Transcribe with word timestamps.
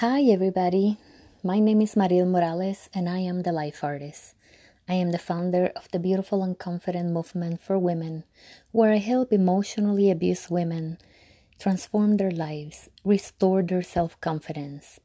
Hi, 0.00 0.24
everybody. 0.24 0.98
My 1.42 1.58
name 1.58 1.80
is 1.80 1.96
Mariel 1.96 2.26
Morales, 2.26 2.90
and 2.92 3.08
I 3.08 3.20
am 3.20 3.44
the 3.44 3.50
Life 3.50 3.82
Artist. 3.82 4.34
I 4.86 4.92
am 4.92 5.10
the 5.10 5.16
founder 5.16 5.72
of 5.74 5.90
the 5.90 5.98
Beautiful 5.98 6.42
and 6.42 6.58
Confident 6.58 7.14
Movement 7.14 7.62
for 7.62 7.78
Women, 7.78 8.24
where 8.72 8.92
I 8.92 8.98
help 8.98 9.32
emotionally 9.32 10.10
abused 10.10 10.50
women 10.50 10.98
transform 11.58 12.18
their 12.18 12.30
lives, 12.30 12.90
restore 13.06 13.62
their 13.62 13.80
self 13.80 14.20
confidence, 14.20 15.00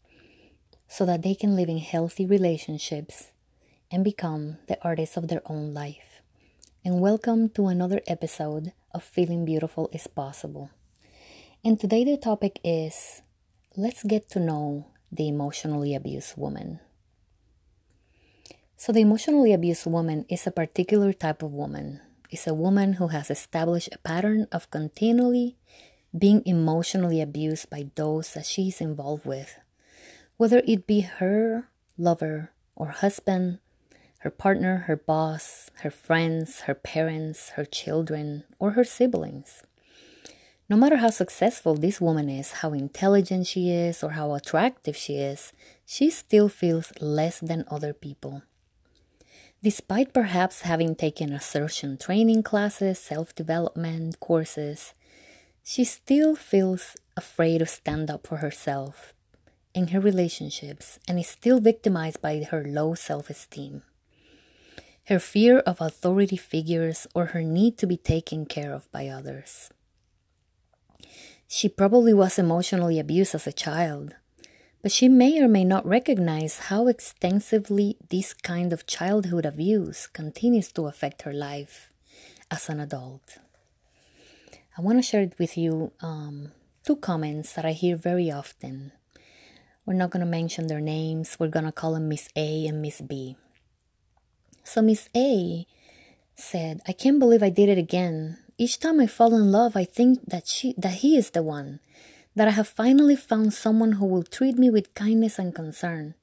so 0.90 1.06
that 1.06 1.22
they 1.22 1.36
can 1.36 1.56
live 1.56 1.70
in 1.70 1.78
healthy 1.78 2.26
relationships 2.26 3.32
and 3.90 4.04
become 4.04 4.58
the 4.68 4.78
artists 4.84 5.16
of 5.16 5.30
their 5.30 5.42
own 5.46 5.74
life. 5.74 6.20
And 6.84 7.00
welcome 7.00 7.48
to 7.56 7.68
another 7.68 8.02
episode 8.08 8.74
of 8.94 9.06
Feeling 9.06 9.46
Beautiful 9.46 9.90
is 9.94 10.08
Possible. 10.08 10.70
And 11.64 11.80
today 11.80 12.04
the 12.04 12.18
topic 12.18 12.60
is 12.62 13.22
let's 13.78 14.04
get 14.04 14.30
to 14.30 14.40
know 14.40 14.88
the 15.12 15.28
emotionally 15.28 15.96
abused 15.96 16.36
woman. 16.36 16.80
So, 18.76 18.92
the 18.92 19.02
emotionally 19.02 19.54
abused 19.54 19.86
woman 19.86 20.26
is 20.28 20.46
a 20.46 20.52
particular 20.52 21.14
type 21.14 21.44
of 21.44 21.54
woman. 21.54 22.02
It's 22.30 22.48
a 22.48 22.54
woman 22.54 22.94
who 22.94 23.10
has 23.10 23.30
established 23.30 23.90
a 23.94 23.98
pattern 24.00 24.48
of 24.52 24.72
continually 24.72 25.56
being 26.18 26.44
emotionally 26.46 27.22
abused 27.22 27.70
by 27.70 27.92
those 27.96 28.34
that 28.34 28.46
she 28.46 28.68
is 28.68 28.82
involved 28.82 29.26
with, 29.26 29.58
whether 30.36 30.62
it 30.68 30.88
be 30.88 31.02
her 31.02 31.70
lover 31.98 32.52
or 32.76 32.88
husband, 32.88 33.60
her 34.20 34.32
partner, 34.32 34.86
her 34.88 34.98
boss, 34.98 35.70
her 35.82 35.92
friends, 35.92 36.62
her 36.62 36.76
parents, 36.76 37.50
her 37.52 37.66
children, 37.66 38.44
or 38.60 38.72
her 38.72 38.84
siblings. 38.84 39.64
No 40.72 40.78
matter 40.78 40.96
how 40.96 41.10
successful 41.10 41.76
this 41.76 42.00
woman 42.00 42.30
is, 42.30 42.64
how 42.64 42.72
intelligent 42.72 43.46
she 43.46 43.72
is, 43.72 44.02
or 44.02 44.12
how 44.12 44.34
attractive 44.34 44.96
she 44.96 45.18
is, 45.18 45.52
she 45.86 46.10
still 46.10 46.48
feels 46.48 46.94
less 47.02 47.42
than 47.42 47.66
other 47.68 47.92
people. 47.92 48.44
Despite 49.62 50.14
perhaps 50.14 50.62
having 50.62 50.96
taken 50.96 51.34
assertion 51.34 51.98
training 51.98 52.44
classes, 52.44 53.00
self 53.00 53.36
development 53.36 54.22
courses, 54.22 54.94
she 55.62 55.84
still 55.84 56.38
feels 56.38 56.96
afraid 57.18 57.58
to 57.58 57.66
stand 57.66 58.10
up 58.10 58.26
for 58.26 58.38
herself 58.38 59.14
in 59.74 59.90
her 59.90 60.00
relationships 60.00 61.00
and 61.06 61.20
is 61.20 61.28
still 61.28 61.60
victimized 61.60 62.22
by 62.22 62.48
her 62.50 62.64
low 62.64 62.96
self 62.96 63.30
esteem. 63.30 63.84
Her 65.08 65.20
fear 65.20 65.60
of 65.60 65.82
authority 65.82 66.38
figures 66.38 67.08
or 67.14 67.36
her 67.36 67.44
need 67.44 67.78
to 67.80 67.86
be 67.86 67.98
taken 67.98 68.46
care 68.46 68.74
of 68.74 68.90
by 68.94 69.10
others. 69.10 69.70
She 71.54 71.68
probably 71.68 72.14
was 72.14 72.40
emotionally 72.40 72.98
abused 72.98 73.36
as 73.36 73.46
a 73.46 73.52
child, 73.52 74.16
but 74.82 74.90
she 74.90 75.10
may 75.10 75.38
or 75.38 75.50
may 75.50 75.66
not 75.66 75.86
recognize 75.86 76.72
how 76.72 76.88
extensively 76.88 77.98
this 78.10 78.34
kind 78.34 78.72
of 78.72 78.88
childhood 78.88 79.46
abuse 79.46 80.08
continues 80.08 80.72
to 80.72 80.88
affect 80.88 81.24
her 81.24 81.34
life 81.34 81.92
as 82.50 82.70
an 82.70 82.80
adult. 82.80 83.40
I 84.78 84.82
want 84.82 85.00
to 85.00 85.02
share 85.02 85.30
with 85.38 85.58
you 85.58 85.92
um, 86.00 86.54
two 86.86 86.96
comments 86.96 87.52
that 87.52 87.66
I 87.66 87.74
hear 87.74 87.98
very 87.98 88.32
often. 88.32 88.94
We're 89.86 89.96
not 89.96 90.12
going 90.12 90.24
to 90.26 90.32
mention 90.32 90.68
their 90.68 90.80
names, 90.80 91.36
we're 91.38 91.50
going 91.50 91.66
to 91.66 91.74
call 91.74 91.96
them 91.96 92.08
Miss 92.08 92.30
A 92.38 92.66
and 92.66 92.82
Miss 92.82 93.02
B. 93.02 93.36
So, 94.64 94.82
Miss 94.82 95.10
A 95.14 95.68
said, 96.34 96.80
I 96.88 96.94
can't 96.94 97.20
believe 97.20 97.44
I 97.44 97.50
did 97.50 97.68
it 97.68 97.78
again. 97.78 98.38
Each 98.62 98.78
time 98.78 99.00
I 99.00 99.08
fall 99.08 99.34
in 99.34 99.52
love, 99.52 99.76
I 99.76 99.86
think 99.86 100.30
that 100.30 100.46
she 100.46 100.76
that 100.78 101.02
he 101.02 101.18
is 101.18 101.32
the 101.32 101.42
one, 101.42 101.80
that 102.36 102.48
I 102.48 102.52
have 102.52 102.68
finally 102.68 103.16
found 103.16 103.56
someone 103.56 103.94
who 103.94 104.06
will 104.06 104.22
treat 104.22 104.56
me 104.56 104.70
with 104.70 104.94
kindness 104.94 105.40
and 105.40 105.50
concern. 105.50 106.14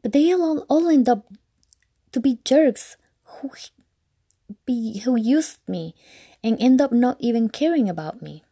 But 0.00 0.12
they 0.12 0.30
all, 0.32 0.60
all 0.70 0.86
end 0.86 1.08
up 1.08 1.26
to 2.12 2.20
be 2.20 2.38
jerks 2.44 2.96
who 3.24 3.50
be 4.64 5.00
who 5.00 5.18
used 5.18 5.66
me 5.66 5.96
and 6.44 6.54
end 6.62 6.80
up 6.80 6.92
not 6.92 7.16
even 7.18 7.48
caring 7.48 7.90
about 7.90 8.22
me. 8.22 8.44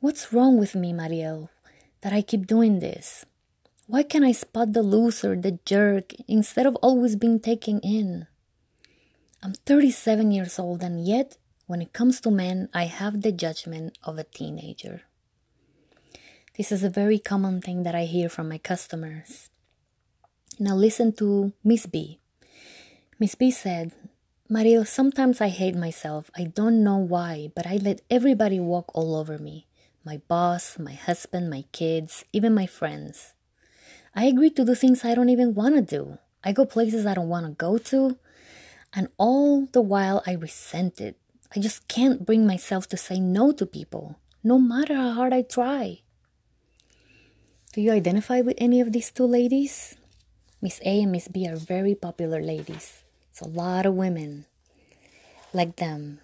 What's 0.00 0.32
wrong 0.32 0.58
with 0.58 0.74
me, 0.74 0.92
Mariel, 0.92 1.50
that 2.00 2.12
I 2.12 2.20
keep 2.20 2.48
doing 2.48 2.80
this? 2.80 3.24
Why 3.86 4.02
can't 4.02 4.26
I 4.26 4.32
spot 4.32 4.72
the 4.72 4.82
loser, 4.82 5.36
the 5.36 5.60
jerk, 5.64 6.10
instead 6.26 6.66
of 6.66 6.74
always 6.82 7.14
being 7.14 7.38
taken 7.38 7.78
in? 7.78 8.26
I'm 9.40 9.54
37 9.54 10.32
years 10.32 10.58
old, 10.58 10.82
and 10.82 11.06
yet 11.06 11.38
when 11.66 11.80
it 11.80 11.92
comes 11.92 12.20
to 12.20 12.30
men, 12.30 12.68
I 12.74 12.84
have 12.84 13.22
the 13.22 13.32
judgment 13.32 13.96
of 14.02 14.18
a 14.18 14.24
teenager. 14.24 15.02
This 16.56 16.70
is 16.70 16.84
a 16.84 16.90
very 16.90 17.18
common 17.18 17.60
thing 17.60 17.82
that 17.82 17.94
I 17.94 18.04
hear 18.04 18.28
from 18.28 18.48
my 18.48 18.58
customers. 18.58 19.50
Now 20.58 20.76
listen 20.76 21.12
to 21.14 21.52
Miss 21.64 21.86
B. 21.86 22.20
Miss 23.18 23.34
B 23.34 23.50
said, 23.50 23.92
Mariel, 24.48 24.84
sometimes 24.84 25.40
I 25.40 25.48
hate 25.48 25.74
myself. 25.74 26.30
I 26.36 26.44
don't 26.44 26.84
know 26.84 26.98
why, 26.98 27.50
but 27.56 27.66
I 27.66 27.76
let 27.76 28.02
everybody 28.10 28.60
walk 28.60 28.94
all 28.94 29.16
over 29.16 29.38
me. 29.38 29.66
My 30.04 30.20
boss, 30.28 30.78
my 30.78 30.92
husband, 30.92 31.48
my 31.48 31.64
kids, 31.72 32.24
even 32.32 32.54
my 32.54 32.66
friends. 32.66 33.32
I 34.14 34.26
agree 34.26 34.50
to 34.50 34.64
do 34.64 34.74
things 34.74 35.04
I 35.04 35.14
don't 35.14 35.30
even 35.30 35.54
want 35.54 35.74
to 35.76 35.82
do. 35.82 36.18
I 36.44 36.52
go 36.52 36.66
places 36.66 37.06
I 37.06 37.14
don't 37.14 37.30
want 37.30 37.46
to 37.46 37.52
go 37.52 37.78
to, 37.78 38.18
and 38.92 39.08
all 39.16 39.66
the 39.72 39.80
while 39.80 40.22
I 40.26 40.34
resent 40.34 41.00
it. 41.00 41.16
I 41.56 41.60
just 41.60 41.86
can't 41.86 42.26
bring 42.26 42.46
myself 42.46 42.88
to 42.88 42.96
say 42.96 43.20
no 43.20 43.52
to 43.52 43.64
people, 43.64 44.18
no 44.42 44.58
matter 44.58 44.94
how 44.94 45.12
hard 45.12 45.32
I 45.32 45.42
try. 45.42 46.00
Do 47.72 47.80
you 47.80 47.92
identify 47.92 48.40
with 48.40 48.56
any 48.58 48.80
of 48.80 48.90
these 48.90 49.12
two 49.12 49.26
ladies? 49.26 49.94
Miss 50.60 50.80
A 50.84 51.02
and 51.02 51.12
Miss 51.12 51.28
B 51.28 51.46
are 51.46 51.56
very 51.56 51.94
popular 51.94 52.42
ladies. 52.42 53.02
It's 53.30 53.40
a 53.40 53.48
lot 53.48 53.86
of 53.86 53.94
women 53.94 54.46
like 55.52 55.76
them 55.76 56.18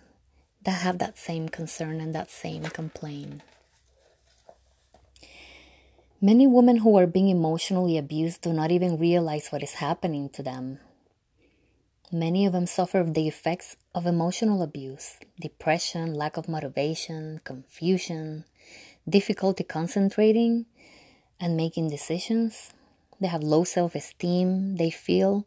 that 0.64 0.82
have 0.82 0.98
that 0.98 1.18
same 1.18 1.48
concern 1.48 2.00
and 2.00 2.14
that 2.14 2.30
same 2.30 2.64
complaint. 2.64 3.42
Many 6.20 6.46
women 6.46 6.78
who 6.78 6.98
are 6.98 7.06
being 7.06 7.28
emotionally 7.28 7.96
abused 7.96 8.42
do 8.42 8.52
not 8.52 8.70
even 8.70 8.98
realize 8.98 9.48
what 9.48 9.62
is 9.62 9.74
happening 9.74 10.28
to 10.30 10.42
them. 10.42 10.80
Many 12.12 12.44
of 12.44 12.52
them 12.52 12.66
suffer 12.66 13.04
the 13.04 13.28
effects 13.28 13.76
of 13.94 14.04
emotional 14.04 14.62
abuse, 14.62 15.18
depression, 15.40 16.12
lack 16.12 16.36
of 16.36 16.48
motivation, 16.48 17.40
confusion, 17.44 18.44
difficulty 19.08 19.62
concentrating 19.62 20.66
and 21.38 21.56
making 21.56 21.88
decisions. 21.88 22.72
They 23.20 23.28
have 23.28 23.44
low 23.44 23.62
self 23.62 23.94
esteem. 23.94 24.74
They 24.74 24.90
feel 24.90 25.46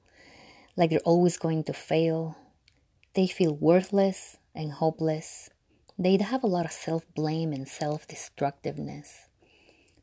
like 0.77 0.89
they're 0.89 0.99
always 0.99 1.37
going 1.37 1.65
to 1.65 1.73
fail. 1.73 2.37
They 3.13 3.27
feel 3.27 3.53
worthless 3.53 4.37
and 4.55 4.71
hopeless. 4.71 5.49
They 5.99 6.15
have 6.15 6.43
a 6.43 6.47
lot 6.47 6.65
of 6.65 6.71
self 6.71 7.03
blame 7.13 7.51
and 7.51 7.67
self 7.67 8.07
destructiveness. 8.07 9.27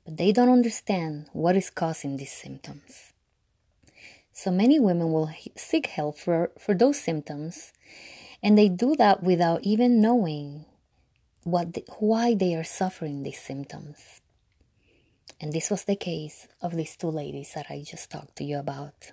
But 0.04 0.18
they 0.18 0.30
don't 0.30 0.52
understand 0.52 1.30
what 1.32 1.56
is 1.56 1.70
causing 1.70 2.18
these 2.18 2.32
symptoms. 2.32 3.09
So 4.32 4.50
many 4.50 4.78
women 4.80 5.12
will 5.12 5.30
seek 5.56 5.86
help 5.86 6.18
for, 6.18 6.50
for 6.58 6.74
those 6.74 6.98
symptoms, 6.98 7.72
and 8.42 8.56
they 8.56 8.68
do 8.68 8.94
that 8.96 9.22
without 9.22 9.62
even 9.62 10.00
knowing 10.00 10.64
what 11.44 11.74
the, 11.74 11.84
why 11.98 12.34
they 12.34 12.54
are 12.54 12.64
suffering 12.64 13.22
these 13.22 13.40
symptoms. 13.40 14.20
And 15.40 15.52
this 15.52 15.70
was 15.70 15.84
the 15.84 15.96
case 15.96 16.48
of 16.60 16.76
these 16.76 16.96
two 16.96 17.08
ladies 17.08 17.52
that 17.54 17.66
I 17.70 17.82
just 17.86 18.10
talked 18.10 18.36
to 18.36 18.44
you 18.44 18.58
about. 18.58 19.12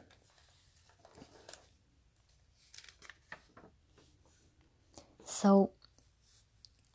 So, 5.25 5.71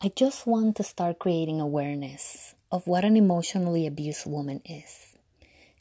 I 0.01 0.11
just 0.15 0.45
want 0.45 0.75
to 0.77 0.83
start 0.83 1.19
creating 1.19 1.61
awareness 1.61 2.55
of 2.71 2.87
what 2.87 3.05
an 3.05 3.15
emotionally 3.15 3.87
abused 3.87 4.25
woman 4.25 4.61
is. 4.65 5.15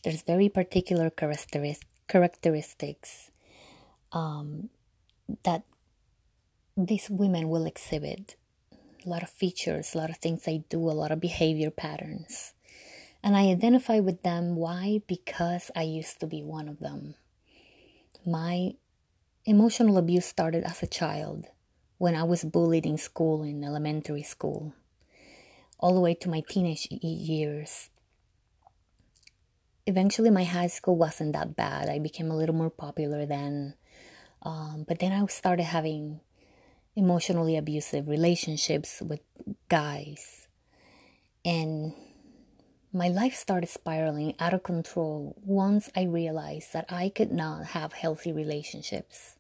There's 0.04 0.22
very 0.22 0.48
particular 0.48 1.10
characteristics 1.10 1.80
characteristics 2.12 3.30
um, 4.12 4.68
that 5.44 5.62
these 6.76 7.08
women 7.08 7.48
will 7.48 7.64
exhibit 7.64 8.36
a 9.06 9.08
lot 9.08 9.22
of 9.22 9.30
features, 9.30 9.94
a 9.94 9.98
lot 9.98 10.10
of 10.10 10.18
things 10.18 10.44
they 10.44 10.58
do, 10.68 10.78
a 10.78 10.92
lot 10.92 11.10
of 11.10 11.20
behavior 11.20 11.70
patterns. 11.70 12.52
And 13.22 13.34
I 13.34 13.48
identify 13.48 14.00
with 14.00 14.22
them. 14.22 14.56
Why? 14.56 15.00
Because 15.06 15.70
I 15.74 15.82
used 15.82 16.20
to 16.20 16.26
be 16.26 16.42
one 16.42 16.68
of 16.68 16.80
them. 16.80 17.14
My 18.26 18.74
emotional 19.46 19.96
abuse 19.96 20.26
started 20.26 20.64
as 20.64 20.82
a 20.82 20.86
child 20.86 21.46
when 21.96 22.14
I 22.14 22.24
was 22.24 22.44
bullied 22.44 22.84
in 22.84 22.98
school, 22.98 23.42
in 23.42 23.64
elementary 23.64 24.22
school, 24.22 24.74
all 25.78 25.94
the 25.94 26.00
way 26.00 26.14
to 26.14 26.28
my 26.28 26.42
teenage 26.46 26.88
years 26.90 27.88
eventually 29.87 30.31
my 30.31 30.44
high 30.44 30.69
school 30.69 30.96
wasn't 30.96 31.32
that 31.32 31.56
bad. 31.56 31.88
I 31.88 31.99
became 31.99 32.31
a 32.31 32.37
little 32.37 32.55
more 32.55 32.70
popular 32.70 33.26
then. 33.26 33.75
Um, 34.43 34.84
but 34.87 34.99
then 34.99 35.12
I 35.12 35.25
started 35.26 35.64
having 35.64 36.20
emotionally 36.96 37.56
abusive 37.56 38.08
relationships 38.08 39.00
with 39.00 39.20
guys. 39.69 40.49
And 41.44 41.94
my 42.93 43.08
life 43.08 43.34
started 43.34 43.69
spiraling 43.69 44.34
out 44.38 44.52
of 44.52 44.62
control 44.62 45.37
once 45.44 45.88
I 45.96 46.02
realized 46.05 46.73
that 46.73 46.87
I 46.88 47.08
could 47.08 47.32
not 47.32 47.67
have 47.67 47.94
healthy 47.94 48.32
relationships. 48.32 49.37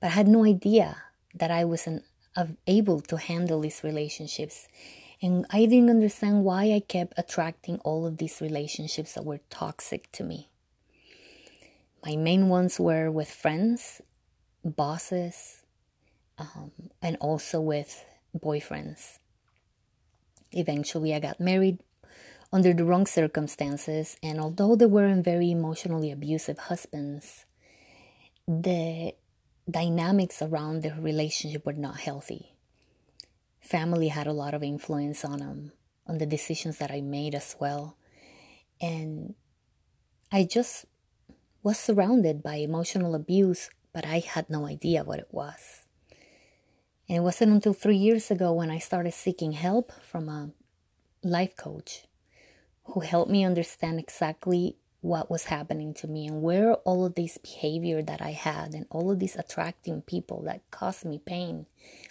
But 0.00 0.08
I 0.08 0.10
had 0.10 0.28
no 0.28 0.44
idea 0.44 1.02
that 1.34 1.50
I 1.50 1.64
wasn't 1.64 2.04
able 2.66 3.00
to 3.02 3.16
handle 3.16 3.60
these 3.60 3.84
relationships. 3.84 4.68
And 5.22 5.44
I 5.50 5.66
didn't 5.66 5.90
understand 5.90 6.44
why 6.44 6.72
I 6.72 6.80
kept 6.80 7.12
attracting 7.16 7.78
all 7.80 8.06
of 8.06 8.16
these 8.16 8.40
relationships 8.40 9.12
that 9.14 9.24
were 9.24 9.40
toxic 9.50 10.10
to 10.12 10.24
me. 10.24 10.48
My 12.04 12.16
main 12.16 12.48
ones 12.48 12.80
were 12.80 13.10
with 13.10 13.30
friends, 13.30 14.00
bosses, 14.64 15.62
um, 16.38 16.72
and 17.02 17.18
also 17.20 17.60
with 17.60 18.04
boyfriends. 18.38 19.18
Eventually, 20.52 21.14
I 21.14 21.20
got 21.20 21.38
married 21.38 21.80
under 22.52 22.72
the 22.72 22.84
wrong 22.84 23.06
circumstances, 23.06 24.16
and 24.22 24.40
although 24.40 24.74
they 24.74 24.86
weren't 24.86 25.24
very 25.24 25.50
emotionally 25.50 26.10
abusive 26.10 26.58
husbands, 26.58 27.44
the 28.48 29.14
dynamics 29.70 30.42
around 30.42 30.82
the 30.82 30.94
relationship 30.98 31.64
were 31.66 31.74
not 31.74 32.00
healthy. 32.00 32.49
Family 33.60 34.08
had 34.08 34.26
a 34.26 34.32
lot 34.32 34.54
of 34.54 34.62
influence 34.62 35.24
on 35.24 35.38
them, 35.38 35.72
on 36.06 36.18
the 36.18 36.26
decisions 36.26 36.78
that 36.78 36.90
I 36.90 37.00
made 37.00 37.34
as 37.34 37.56
well. 37.60 37.96
And 38.80 39.34
I 40.32 40.44
just 40.44 40.86
was 41.62 41.78
surrounded 41.78 42.42
by 42.42 42.56
emotional 42.56 43.14
abuse, 43.14 43.70
but 43.92 44.06
I 44.06 44.20
had 44.20 44.48
no 44.48 44.66
idea 44.66 45.04
what 45.04 45.18
it 45.18 45.28
was. 45.30 45.86
And 47.08 47.18
it 47.18 47.20
wasn't 47.20 47.52
until 47.52 47.72
three 47.72 47.96
years 47.96 48.30
ago 48.30 48.52
when 48.52 48.70
I 48.70 48.78
started 48.78 49.12
seeking 49.12 49.52
help 49.52 49.92
from 50.00 50.28
a 50.28 50.50
life 51.22 51.56
coach 51.56 52.06
who 52.84 53.00
helped 53.00 53.30
me 53.30 53.44
understand 53.44 53.98
exactly 53.98 54.76
what 55.00 55.30
was 55.30 55.44
happening 55.44 55.94
to 55.94 56.06
me 56.06 56.26
and 56.26 56.42
where 56.42 56.74
all 56.74 57.04
of 57.04 57.14
this 57.14 57.38
behavior 57.38 58.02
that 58.02 58.20
I 58.20 58.32
had 58.32 58.74
and 58.74 58.86
all 58.90 59.10
of 59.10 59.18
these 59.18 59.36
attracting 59.36 60.02
people 60.02 60.42
that 60.42 60.62
caused 60.70 61.04
me 61.04 61.18
pain 61.18 61.66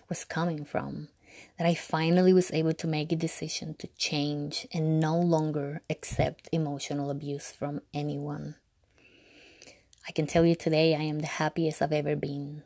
was 0.10 0.26
coming 0.26 0.66
from. 0.66 1.10
That 1.58 1.68
I 1.68 1.76
finally 1.76 2.34
was 2.34 2.52
able 2.52 2.74
to 2.74 2.88
make 2.88 3.12
a 3.12 3.16
decision 3.16 3.76
to 3.80 3.88
change 3.98 4.68
and 4.74 5.00
no 5.00 5.20
longer 5.20 5.82
accept 5.90 6.50
emotional 6.52 7.12
abuse 7.12 7.52
from 7.52 7.82
anyone. 7.94 8.56
I 10.08 10.12
can 10.12 10.26
tell 10.26 10.46
you 10.46 10.56
today 10.56 10.96
I 10.96 11.02
am 11.02 11.20
the 11.20 11.28
happiest 11.28 11.82
I've 11.82 11.92
ever 11.92 12.16
been. 12.16 12.64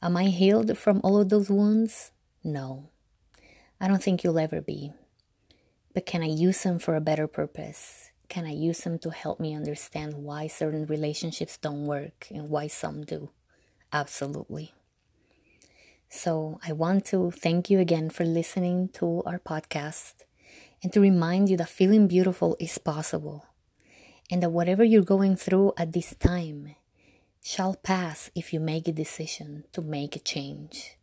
Am 0.00 0.16
I 0.16 0.24
healed 0.24 0.78
from 0.78 1.00
all 1.02 1.20
of 1.20 1.28
those 1.28 1.50
wounds? 1.50 2.12
No. 2.42 2.90
I 3.80 3.88
don't 3.88 4.02
think 4.02 4.24
you'll 4.24 4.38
ever 4.38 4.60
be. 4.60 4.92
But 5.92 6.06
can 6.06 6.22
I 6.22 6.26
use 6.26 6.62
them 6.62 6.78
for 6.78 6.94
a 6.94 7.00
better 7.00 7.26
purpose? 7.26 8.10
Can 8.28 8.44
I 8.44 8.52
use 8.52 8.80
them 8.80 8.98
to 9.00 9.10
help 9.10 9.38
me 9.40 9.54
understand 9.54 10.14
why 10.14 10.46
certain 10.46 10.86
relationships 10.86 11.56
don't 11.56 11.84
work 11.84 12.28
and 12.30 12.48
why 12.48 12.66
some 12.66 13.04
do? 13.04 13.30
Absolutely. 13.92 14.72
So, 16.08 16.60
I 16.66 16.72
want 16.72 17.04
to 17.06 17.30
thank 17.30 17.68
you 17.68 17.80
again 17.80 18.10
for 18.10 18.24
listening 18.24 18.90
to 18.94 19.22
our 19.26 19.38
podcast 19.38 20.14
and 20.82 20.92
to 20.92 21.00
remind 21.00 21.48
you 21.50 21.56
that 21.56 21.68
feeling 21.68 22.06
beautiful 22.06 22.56
is 22.60 22.78
possible 22.78 23.46
and 24.30 24.42
that 24.42 24.50
whatever 24.50 24.84
you're 24.84 25.02
going 25.02 25.36
through 25.36 25.72
at 25.76 25.92
this 25.92 26.14
time 26.14 26.76
shall 27.42 27.74
pass 27.74 28.30
if 28.34 28.52
you 28.52 28.60
make 28.60 28.86
a 28.86 28.92
decision 28.92 29.64
to 29.72 29.82
make 29.82 30.14
a 30.16 30.20
change. 30.20 30.96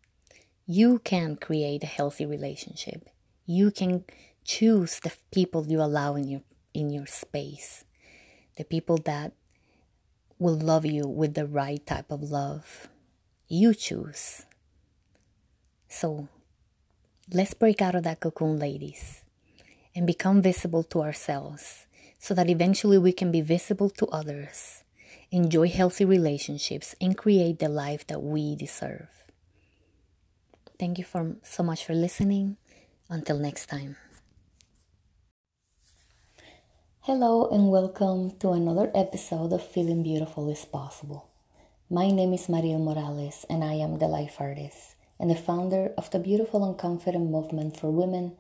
You 0.65 0.99
can 0.99 1.35
create 1.35 1.83
a 1.83 1.87
healthy 1.87 2.25
relationship. 2.25 3.09
You 3.45 3.71
can 3.71 4.05
choose 4.45 4.99
the 4.99 5.11
people 5.31 5.67
you 5.67 5.81
allow 5.81 6.15
in 6.15 6.27
your 6.27 6.41
in 6.73 6.89
your 6.89 7.05
space. 7.05 7.83
The 8.57 8.63
people 8.63 8.97
that 9.05 9.33
will 10.39 10.57
love 10.57 10.85
you 10.85 11.07
with 11.07 11.33
the 11.33 11.45
right 11.45 11.85
type 11.85 12.11
of 12.11 12.23
love. 12.23 12.87
You 13.47 13.73
choose. 13.73 14.45
So 15.93 16.27
let's 17.31 17.53
break 17.53 17.79
out 17.79 17.93
of 17.93 18.01
that 18.01 18.19
cocoon, 18.19 18.57
ladies, 18.57 19.21
and 19.95 20.07
become 20.07 20.41
visible 20.41 20.81
to 20.89 21.03
ourselves 21.03 21.85
so 22.17 22.33
that 22.33 22.49
eventually 22.49 22.97
we 22.97 23.13
can 23.13 23.31
be 23.31 23.41
visible 23.41 23.91
to 24.01 24.07
others, 24.07 24.83
enjoy 25.29 25.69
healthy 25.69 26.03
relationships, 26.03 26.95
and 26.99 27.15
create 27.15 27.59
the 27.59 27.69
life 27.69 28.07
that 28.07 28.23
we 28.23 28.55
deserve. 28.55 29.07
Thank 30.79 30.97
you 30.97 31.05
for, 31.05 31.37
so 31.43 31.61
much 31.61 31.85
for 31.85 31.93
listening. 31.93 32.57
Until 33.07 33.37
next 33.37 33.67
time. 33.67 33.95
Hello 37.01 37.47
and 37.49 37.69
welcome 37.69 38.31
to 38.39 38.49
another 38.49 38.89
episode 38.95 39.53
of 39.53 39.61
Feeling 39.61 40.01
Beautiful 40.01 40.49
is 40.49 40.65
Possible. 40.65 41.29
My 41.87 42.09
name 42.09 42.33
is 42.33 42.49
Mariel 42.49 42.79
Morales 42.79 43.45
and 43.47 43.63
I 43.63 43.73
am 43.73 43.99
the 43.99 44.07
life 44.07 44.37
artist 44.39 44.92
and 45.19 45.29
the 45.29 45.35
founder 45.35 45.91
of 45.97 46.09
the 46.11 46.19
Beautiful 46.19 46.63
and 46.63 46.77
Confident 46.77 47.29
Movement 47.29 47.77
for 47.79 47.91
Women, 47.91 48.35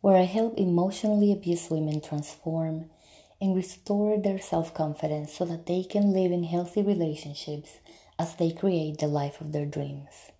where 0.00 0.16
I 0.16 0.22
help 0.22 0.58
emotionally 0.58 1.32
abused 1.32 1.70
women 1.70 2.00
transform 2.00 2.90
and 3.40 3.56
restore 3.56 4.18
their 4.18 4.38
self 4.38 4.74
confidence 4.74 5.32
so 5.32 5.44
that 5.44 5.66
they 5.66 5.82
can 5.82 6.12
live 6.12 6.32
in 6.32 6.44
healthy 6.44 6.82
relationships 6.82 7.78
as 8.18 8.34
they 8.36 8.50
create 8.50 8.98
the 8.98 9.06
life 9.06 9.40
of 9.40 9.52
their 9.52 9.66
dreams. 9.66 10.30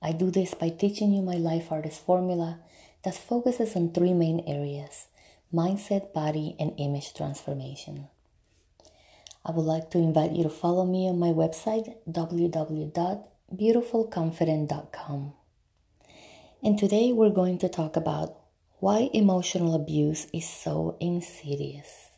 I 0.00 0.12
do 0.12 0.30
this 0.30 0.54
by 0.54 0.70
teaching 0.70 1.12
you 1.12 1.22
my 1.22 1.34
life 1.34 1.70
artist 1.70 2.04
formula 2.04 2.58
that 3.04 3.14
focuses 3.14 3.76
on 3.76 3.92
three 3.92 4.12
main 4.14 4.40
areas 4.46 5.06
mindset, 5.52 6.12
body, 6.12 6.54
and 6.58 6.74
image 6.78 7.14
transformation. 7.14 8.08
I 9.44 9.50
would 9.50 9.62
like 9.62 9.90
to 9.90 9.98
invite 9.98 10.32
you 10.32 10.42
to 10.42 10.50
follow 10.50 10.84
me 10.84 11.08
on 11.08 11.18
my 11.18 11.28
website, 11.28 11.96
www.beautifulconfident.com. 13.54 15.32
And 16.62 16.78
today 16.78 17.12
we're 17.12 17.30
going 17.30 17.58
to 17.58 17.68
talk 17.68 17.96
about 17.96 18.36
why 18.80 19.08
emotional 19.14 19.74
abuse 19.74 20.26
is 20.34 20.48
so 20.48 20.96
insidious. 21.00 22.10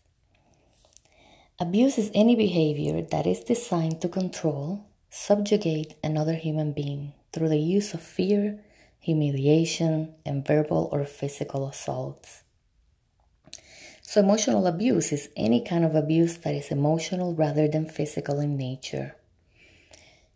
Abuse 1.58 1.98
is 1.98 2.10
any 2.14 2.34
behavior 2.34 3.02
that 3.02 3.26
is 3.26 3.40
designed 3.40 4.00
to 4.00 4.08
control, 4.08 4.86
subjugate 5.10 5.94
another 6.02 6.34
human 6.34 6.72
being 6.72 7.12
through 7.32 7.50
the 7.50 7.58
use 7.58 7.94
of 7.94 8.02
fear, 8.02 8.58
humiliation, 8.98 10.14
and 10.26 10.46
verbal 10.46 10.88
or 10.90 11.04
physical 11.04 11.68
assaults. 11.68 12.42
So, 14.02 14.20
emotional 14.20 14.66
abuse 14.66 15.12
is 15.12 15.28
any 15.36 15.62
kind 15.62 15.84
of 15.84 15.94
abuse 15.94 16.38
that 16.38 16.54
is 16.54 16.72
emotional 16.72 17.34
rather 17.34 17.68
than 17.68 17.86
physical 17.86 18.40
in 18.40 18.56
nature. 18.56 19.14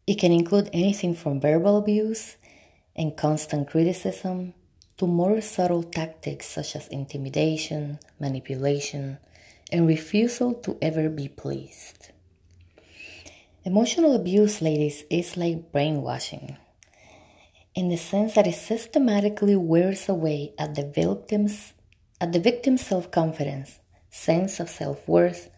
It 0.06 0.18
can 0.18 0.32
include 0.32 0.70
anything 0.72 1.14
from 1.14 1.40
verbal 1.40 1.78
abuse 1.78 2.36
and 2.94 3.16
constant 3.16 3.70
criticism 3.70 4.54
to 4.98 5.06
more 5.06 5.40
subtle 5.40 5.82
tactics 5.82 6.46
such 6.46 6.76
as 6.76 6.88
intimidation, 6.88 7.98
manipulation, 8.20 9.18
and 9.72 9.86
refusal 9.86 10.54
to 10.54 10.76
ever 10.82 11.08
be 11.08 11.28
pleased. 11.28 12.10
Emotional 13.64 14.14
abuse, 14.14 14.60
ladies, 14.60 15.04
is 15.08 15.36
like 15.38 15.72
brainwashing 15.72 16.58
in 17.74 17.88
the 17.88 17.96
sense 17.96 18.34
that 18.34 18.46
it 18.46 18.54
systematically 18.54 19.56
wears 19.56 20.08
away 20.08 20.52
at 20.58 20.74
the 20.74 20.86
victim's 20.86 21.72
at 22.20 22.32
the 22.32 22.38
victim's 22.38 22.86
self 22.86 23.10
confidence, 23.10 23.80
sense 24.10 24.60
of 24.60 24.70
self 24.70 25.08
worth, 25.08 25.50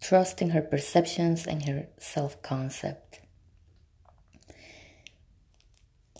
trust 0.00 0.40
in 0.40 0.50
her 0.50 0.62
perceptions, 0.62 1.46
and 1.46 1.64
her 1.64 1.88
self 1.98 2.40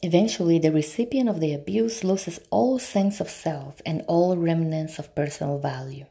Eventually, 0.02 0.58
the 0.58 0.72
recipient 0.72 1.28
of 1.28 1.40
the 1.40 1.52
abuse 1.52 2.02
loses 2.02 2.40
all 2.50 2.78
sense 2.78 3.20
of 3.20 3.28
self 3.28 3.82
and 3.84 4.02
all 4.08 4.36
remnants 4.36 4.98
of 4.98 5.14
personal 5.14 5.58
value. 5.58 6.06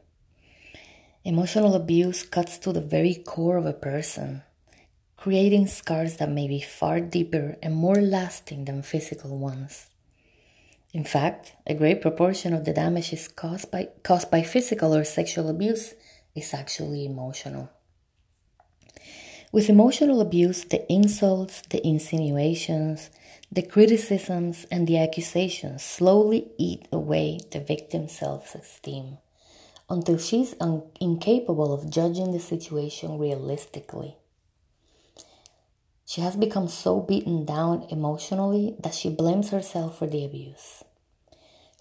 Emotional 1.24 1.74
abuse 1.74 2.22
cuts 2.22 2.56
to 2.58 2.72
the 2.72 2.80
very 2.80 3.14
core 3.14 3.56
of 3.56 3.66
a 3.66 3.72
person, 3.72 4.42
creating 5.16 5.66
scars 5.66 6.16
that 6.16 6.30
may 6.30 6.46
be 6.46 6.60
far 6.60 7.00
deeper 7.00 7.56
and 7.62 7.74
more 7.74 8.00
lasting 8.00 8.64
than 8.64 8.82
physical 8.82 9.36
ones. 9.36 9.90
In 10.92 11.04
fact, 11.04 11.52
a 11.66 11.74
great 11.74 12.00
proportion 12.00 12.54
of 12.54 12.64
the 12.64 12.72
damage 12.72 13.12
is 13.12 13.28
caused 13.28 13.70
by, 13.70 13.88
caused 14.02 14.30
by 14.30 14.42
physical 14.42 14.94
or 14.94 15.04
sexual 15.04 15.48
abuse 15.48 15.94
is 16.34 16.54
actually 16.54 17.04
emotional. 17.04 17.70
With 19.52 19.68
emotional 19.68 20.20
abuse, 20.20 20.64
the 20.64 20.90
insults, 20.90 21.62
the 21.70 21.84
insinuations, 21.86 23.10
the 23.52 23.62
criticisms, 23.62 24.64
and 24.70 24.86
the 24.86 24.96
accusations 24.96 25.82
slowly 25.82 26.52
eat 26.56 26.86
away 26.92 27.40
the 27.50 27.58
victim's 27.58 28.12
self 28.12 28.54
esteem 28.54 29.18
until 29.88 30.18
she's 30.18 30.54
un- 30.60 30.84
incapable 31.00 31.74
of 31.74 31.90
judging 31.90 32.30
the 32.30 32.38
situation 32.38 33.18
realistically. 33.18 34.16
She 36.06 36.20
has 36.20 36.36
become 36.36 36.68
so 36.68 37.00
beaten 37.00 37.44
down 37.44 37.88
emotionally 37.90 38.76
that 38.78 38.94
she 38.94 39.10
blames 39.10 39.50
herself 39.50 39.98
for 39.98 40.06
the 40.06 40.24
abuse. 40.24 40.84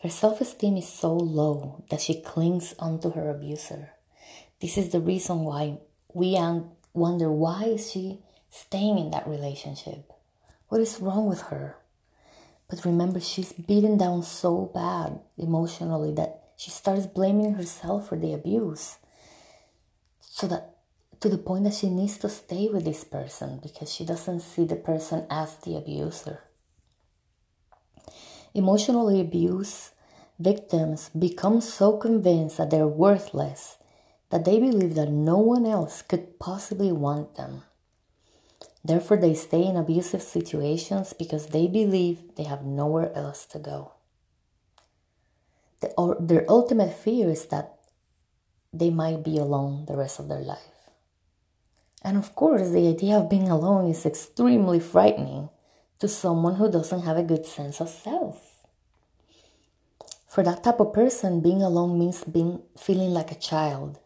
Her 0.02 0.10
self 0.10 0.42
esteem 0.42 0.76
is 0.76 0.88
so 0.88 1.14
low 1.14 1.84
that 1.92 2.02
she 2.02 2.20
clings 2.20 2.74
onto 2.80 3.12
her 3.12 3.30
abuser. 3.30 3.92
This 4.60 4.76
is 4.76 4.90
the 4.90 5.02
reason 5.02 5.42
why 5.42 5.78
we 6.16 6.36
wonder 6.96 7.32
why 7.32 7.66
is 7.66 7.92
she 7.92 8.24
staying 8.50 8.98
in 8.98 9.12
that 9.12 9.28
relationship? 9.28 10.12
What 10.70 10.82
is 10.82 11.00
wrong 11.02 11.28
with 11.28 11.42
her? 11.54 11.76
But 12.70 12.86
remember, 12.86 13.20
she's 13.20 13.52
beaten 13.52 13.98
down 13.98 14.24
so 14.24 14.72
bad 14.74 15.20
emotionally 15.38 16.14
that 16.14 16.44
she 16.56 16.70
starts 16.70 17.08
blaming 17.08 17.56
herself 17.56 18.10
for 18.10 18.18
the 18.18 18.34
abuse. 18.34 18.98
So 20.22 20.48
that 20.48 20.76
to 21.20 21.30
the 21.30 21.38
point 21.38 21.66
that 21.66 21.74
she 21.74 21.90
needs 21.90 22.18
to 22.20 22.30
stay 22.30 22.70
with 22.70 22.86
this 22.86 23.04
person 23.04 23.60
because 23.62 23.92
she 23.94 24.06
doesn't 24.06 24.40
see 24.40 24.64
the 24.64 24.76
person 24.76 25.26
as 25.30 25.56
the 25.58 25.76
abuser. 25.76 26.44
Emotionally 28.54 29.20
abused 29.20 29.90
victims 30.40 31.10
become 31.10 31.60
so 31.60 31.98
convinced 31.98 32.58
that 32.58 32.70
they're 32.70 32.88
worthless 32.88 33.78
that 34.30 34.46
they 34.46 34.60
believe 34.60 34.96
that 34.96 35.10
no 35.10 35.38
one 35.38 35.66
else 35.66 36.02
could 36.02 36.40
possibly 36.40 36.92
want 36.92 37.36
them. 37.36 37.64
Therefore, 38.84 39.18
they 39.18 39.34
stay 39.34 39.66
in 39.66 39.76
abusive 39.76 40.22
situations 40.22 41.14
because 41.14 41.48
they 41.48 41.68
believe 41.68 42.36
they 42.36 42.44
have 42.44 42.64
nowhere 42.64 43.12
else 43.14 43.46
to 43.48 43.60
go. 43.60 43.92
The, 45.82 46.16
their 46.20 46.46
ultimate 46.50 46.94
fear 46.94 47.30
is 47.30 47.46
that 47.48 47.76
they 48.74 48.90
might 48.90 49.24
be 49.24 49.38
alone 49.38 49.86
the 49.86 49.98
rest 49.98 50.20
of 50.20 50.28
their 50.28 50.42
life. 50.42 50.92
And 52.04 52.18
of 52.18 52.36
course, 52.36 52.70
the 52.70 52.88
idea 52.88 53.18
of 53.18 53.30
being 53.30 53.50
alone 53.50 53.90
is 53.90 54.06
extremely 54.06 54.80
frightening 54.80 55.50
to 56.00 56.08
someone 56.08 56.56
who 56.56 56.72
doesn't 56.72 57.02
have 57.02 57.18
a 57.18 57.24
good 57.24 57.46
sense 57.46 57.82
of 57.82 57.90
self. 57.90 58.64
For 60.28 60.44
that 60.44 60.64
type 60.64 60.80
of 60.80 60.94
person, 60.94 61.42
being 61.42 61.62
alone 61.62 62.00
means 62.00 62.24
being 62.24 62.62
feeling 62.78 63.12
like 63.12 63.32
a 63.32 63.36
child, 63.36 64.00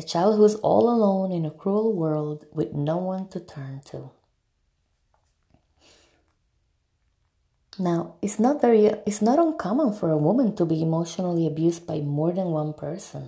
a 0.00 0.02
child 0.02 0.36
who 0.36 0.44
is 0.46 0.54
all 0.56 0.88
alone 0.88 1.30
in 1.30 1.44
a 1.44 1.50
cruel 1.50 1.92
world 1.92 2.46
with 2.52 2.72
no 2.72 2.96
one 2.96 3.28
to 3.28 3.38
turn 3.38 3.82
to. 3.84 4.10
Now, 7.78 8.14
it's 8.22 8.38
not 8.38 8.62
very 8.62 8.86
it's 9.08 9.20
not 9.20 9.38
uncommon 9.38 9.92
for 9.92 10.10
a 10.10 10.16
woman 10.16 10.56
to 10.56 10.64
be 10.64 10.80
emotionally 10.80 11.46
abused 11.46 11.86
by 11.86 12.00
more 12.00 12.32
than 12.32 12.46
one 12.46 12.72
person. 12.72 13.24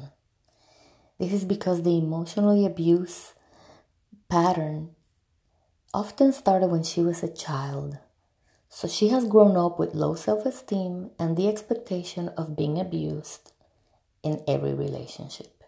This 1.18 1.32
is 1.32 1.44
because 1.44 1.82
the 1.82 1.98
emotionally 1.98 2.64
abuse 2.64 3.34
pattern 4.28 4.96
often 5.92 6.32
started 6.32 6.68
when 6.68 6.82
she 6.82 7.02
was 7.02 7.22
a 7.22 7.28
child. 7.46 7.98
So 8.70 8.88
she 8.88 9.08
has 9.08 9.26
grown 9.26 9.58
up 9.58 9.78
with 9.78 9.94
low 9.94 10.14
self 10.14 10.46
esteem 10.46 11.10
and 11.18 11.36
the 11.36 11.48
expectation 11.48 12.30
of 12.30 12.56
being 12.56 12.80
abused 12.80 13.52
in 14.22 14.42
every 14.48 14.72
relationship. 14.72 15.61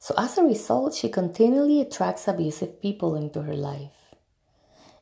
So 0.00 0.14
as 0.16 0.38
a 0.38 0.42
result, 0.42 0.94
she 0.94 1.10
continually 1.10 1.78
attracts 1.82 2.26
abusive 2.26 2.80
people 2.80 3.14
into 3.14 3.42
her 3.42 3.54
life. 3.54 4.16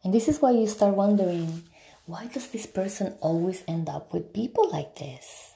And 0.03 0.13
this 0.13 0.27
is 0.27 0.43
why 0.43 0.51
you 0.51 0.67
start 0.67 0.97
wondering 0.97 1.63
why 2.05 2.27
does 2.27 2.49
this 2.49 2.67
person 2.67 3.15
always 3.21 3.63
end 3.69 3.89
up 3.89 4.13
with 4.13 4.33
people 4.33 4.69
like 4.71 4.97
this? 4.97 5.55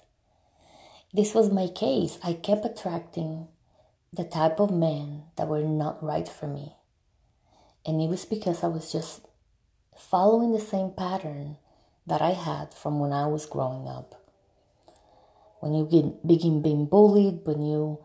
This 1.12 1.34
was 1.34 1.50
my 1.50 1.66
case. 1.66 2.18
I 2.22 2.34
kept 2.34 2.64
attracting 2.64 3.48
the 4.12 4.24
type 4.24 4.60
of 4.60 4.70
men 4.70 5.24
that 5.36 5.48
were 5.48 5.62
not 5.62 6.02
right 6.04 6.28
for 6.28 6.46
me. 6.46 6.76
And 7.84 8.00
it 8.00 8.08
was 8.08 8.24
because 8.24 8.62
I 8.62 8.68
was 8.68 8.92
just 8.92 9.26
following 9.98 10.52
the 10.52 10.60
same 10.60 10.92
pattern 10.92 11.56
that 12.06 12.22
I 12.22 12.30
had 12.30 12.74
from 12.74 13.00
when 13.00 13.12
I 13.12 13.26
was 13.26 13.46
growing 13.46 13.88
up. 13.88 14.14
When 15.58 15.74
you 15.74 16.20
begin 16.24 16.62
being 16.62 16.86
bullied, 16.86 17.40
when 17.44 17.62
you 17.62 17.98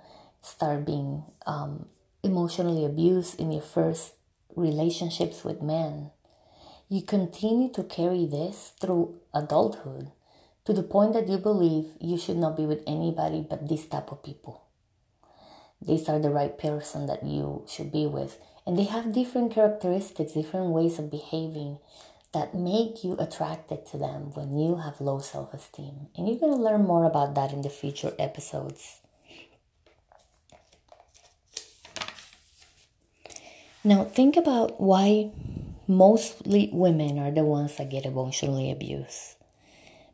start 0.47 0.85
being 0.85 1.23
um, 1.45 1.87
emotionally 2.23 2.85
abused 2.85 3.39
in 3.39 3.51
your 3.51 3.61
first 3.61 4.13
relationships 4.55 5.43
with 5.43 5.61
men, 5.61 6.11
you 6.89 7.01
continue 7.01 7.71
to 7.73 7.83
carry 7.83 8.25
this 8.25 8.73
through 8.79 9.19
adulthood 9.33 10.11
to 10.65 10.73
the 10.73 10.83
point 10.83 11.13
that 11.13 11.27
you 11.27 11.37
believe 11.37 11.85
you 11.99 12.17
should 12.17 12.37
not 12.37 12.57
be 12.57 12.65
with 12.65 12.83
anybody 12.87 13.45
but 13.47 13.67
this 13.67 13.85
type 13.85 14.11
of 14.11 14.23
people. 14.23 14.63
These 15.81 16.09
are 16.09 16.19
the 16.19 16.31
right 16.31 16.57
person 16.57 17.05
that 17.07 17.23
you 17.23 17.63
should 17.67 17.91
be 17.91 18.07
with 18.07 18.39
and 18.65 18.77
they 18.77 18.83
have 18.83 19.13
different 19.13 19.53
characteristics, 19.53 20.33
different 20.33 20.71
ways 20.71 20.99
of 20.99 21.09
behaving 21.09 21.77
that 22.33 22.53
make 22.53 23.03
you 23.03 23.15
attracted 23.17 23.85
to 23.87 23.97
them 23.97 24.33
when 24.33 24.59
you 24.59 24.75
have 24.75 24.99
low 24.99 25.19
self 25.19 25.53
esteem. 25.53 26.07
And 26.15 26.27
you're 26.27 26.37
going 26.39 26.51
to 26.51 26.61
learn 26.61 26.83
more 26.83 27.05
about 27.05 27.35
that 27.35 27.53
in 27.53 27.61
the 27.61 27.69
future 27.69 28.13
episodes. 28.19 28.99
Now, 33.87 34.03
think 34.03 34.35
about 34.35 34.81
why 34.81 35.31
mostly 35.87 36.69
women 36.73 37.17
are 37.19 37.31
the 37.31 37.45
ones 37.45 37.77
that 37.77 37.89
get 37.89 38.05
emotionally 38.05 38.69
abused. 38.69 39.39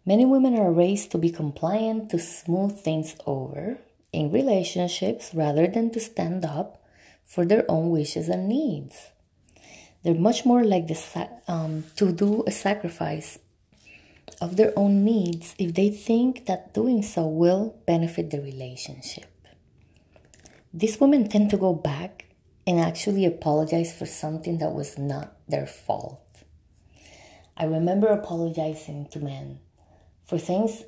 Many 0.06 0.27
women 0.27 0.53
are 0.60 0.72
raised 0.72 1.10
to 1.10 1.18
be 1.18 1.32
compliant, 1.32 2.12
to 2.12 2.20
smooth 2.20 2.77
things 2.77 3.15
over 3.25 3.80
in 4.12 4.32
relationships 4.32 5.34
rather 5.34 5.65
than 5.65 5.89
to 5.89 6.00
stand 6.00 6.46
up 6.46 6.86
for 7.25 7.46
their 7.46 7.65
own 7.68 7.89
wishes 7.89 8.30
and 8.30 8.48
needs. 8.48 9.10
They're 10.03 10.13
much 10.13 10.46
more 10.46 10.63
like 10.63 10.86
the, 10.86 11.30
um, 11.48 11.86
to 11.96 12.12
do 12.12 12.44
a 12.46 12.51
sacrifice 12.51 13.39
of 14.39 14.56
their 14.56 14.72
own 14.77 15.03
needs 15.03 15.56
if 15.58 15.74
they 15.74 15.89
think 15.89 16.46
that 16.46 16.75
doing 16.75 17.01
so 17.01 17.25
will 17.25 17.74
benefit 17.88 18.30
the 18.30 18.39
relationship. 18.39 19.25
These 20.72 21.00
women 21.00 21.27
tend 21.27 21.50
to 21.50 21.58
go 21.58 21.74
back 21.74 22.25
and 22.65 22.79
actually 22.79 23.25
apologize 23.25 23.93
for 23.93 24.05
something 24.05 24.58
that 24.60 24.74
was 24.74 24.98
not 24.98 25.36
their 25.48 25.67
fault. 25.67 26.20
I 27.55 27.65
remember 27.65 28.08
apologizing 28.08 29.08
to 29.12 29.20
men 29.20 29.60
for 30.25 30.38
things 30.38 30.84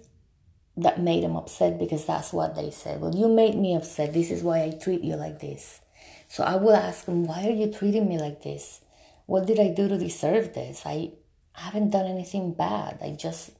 that 0.77 0.99
made 0.99 1.23
them 1.23 1.35
upset 1.35 1.77
because 1.77 2.05
that's 2.05 2.33
what 2.33 2.55
they 2.55 2.71
said. 2.71 2.99
Well, 3.01 3.15
you 3.15 3.27
made 3.27 3.55
me 3.55 3.75
upset. 3.75 4.13
This 4.13 4.31
is 4.31 4.43
why 4.43 4.63
I 4.63 4.71
treat 4.71 5.01
you 5.01 5.15
like 5.15 5.39
this. 5.39 5.81
So 6.27 6.43
I 6.43 6.55
will 6.55 6.75
ask 6.75 7.05
them, 7.05 7.25
why 7.25 7.47
are 7.47 7.51
you 7.51 7.71
treating 7.71 8.09
me 8.09 8.17
like 8.17 8.41
this? 8.41 8.81
What 9.25 9.45
did 9.45 9.59
I 9.59 9.69
do 9.69 9.87
to 9.87 9.97
deserve 9.97 10.53
this? 10.53 10.83
I 10.85 11.11
haven't 11.53 11.91
done 11.91 12.05
anything 12.05 12.53
bad. 12.53 12.99
I 13.01 13.11
just 13.11 13.51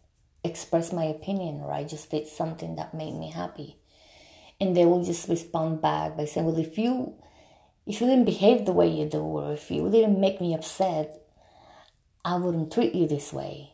expressed 0.43 0.93
my 0.93 1.05
opinion 1.05 1.62
or 1.62 1.72
I 1.72 1.84
just 1.84 2.12
did 2.12 2.27
something 2.27 2.75
that 2.75 2.93
made 2.93 3.13
me 3.13 3.31
happy. 3.31 3.77
And 4.60 4.75
they 4.75 4.86
will 4.86 5.03
just 5.03 5.29
respond 5.29 5.81
back 5.81 6.17
by 6.17 6.25
saying, 6.25 6.45
well, 6.45 6.57
if 6.57 6.77
you 6.77 7.15
if 7.86 8.01
you 8.01 8.08
didn't 8.08 8.25
behave 8.25 8.65
the 8.65 8.74
way 8.74 8.88
you 8.88 9.06
do 9.06 9.20
or 9.20 9.54
if 9.54 9.70
you 9.70 9.89
didn't 9.89 10.20
make 10.20 10.42
me 10.42 10.54
upset, 10.54 11.22
I 12.24 12.38
wouldn't 12.38 12.74
treat 12.74 12.96
you 12.96 13.08
this 13.08 13.32
way. 13.32 13.72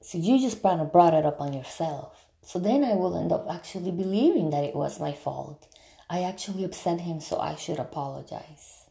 So 0.00 0.18
you 0.18 0.40
just 0.40 0.62
kind 0.62 0.80
of 0.80 0.92
brought 0.92 1.14
it 1.14 1.24
up 1.24 1.40
on 1.40 1.52
yourself. 1.52 2.26
So 2.42 2.58
then 2.58 2.82
I 2.82 2.94
will 2.94 3.16
end 3.16 3.30
up 3.30 3.46
actually 3.48 3.92
believing 3.92 4.50
that 4.50 4.64
it 4.64 4.74
was 4.74 4.98
my 4.98 5.12
fault. 5.12 5.68
I 6.10 6.22
actually 6.24 6.64
upset 6.64 7.00
him, 7.00 7.20
so 7.20 7.38
I 7.38 7.54
should 7.54 7.78
apologize. 7.78 8.86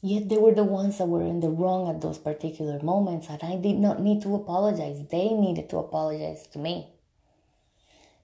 Yet 0.00 0.28
they 0.28 0.38
were 0.38 0.54
the 0.54 0.62
ones 0.62 0.98
that 0.98 1.08
were 1.08 1.24
in 1.24 1.40
the 1.40 1.50
wrong 1.50 1.90
at 1.90 2.00
those 2.00 2.18
particular 2.18 2.80
moments, 2.80 3.26
and 3.28 3.42
I 3.42 3.56
did 3.56 3.78
not 3.78 4.00
need 4.00 4.22
to 4.22 4.36
apologize. 4.36 5.04
They 5.10 5.30
needed 5.30 5.68
to 5.70 5.78
apologize 5.78 6.46
to 6.52 6.58
me. 6.60 6.86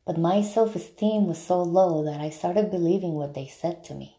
But 0.06 0.18
my 0.18 0.40
self 0.40 0.76
esteem 0.76 1.26
was 1.26 1.42
so 1.42 1.60
low 1.62 2.04
that 2.04 2.20
I 2.20 2.30
started 2.30 2.70
believing 2.70 3.14
what 3.14 3.34
they 3.34 3.48
said 3.48 3.82
to 3.84 3.94
me. 3.94 4.18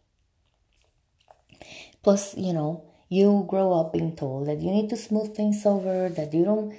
Plus, 2.03 2.35
you 2.37 2.53
know, 2.53 2.83
you 3.09 3.45
grow 3.47 3.73
up 3.73 3.93
being 3.93 4.15
told 4.15 4.47
that 4.47 4.61
you 4.61 4.71
need 4.71 4.89
to 4.89 4.97
smooth 4.97 5.35
things 5.35 5.65
over, 5.65 6.09
that 6.09 6.33
you 6.33 6.43
don't 6.43 6.75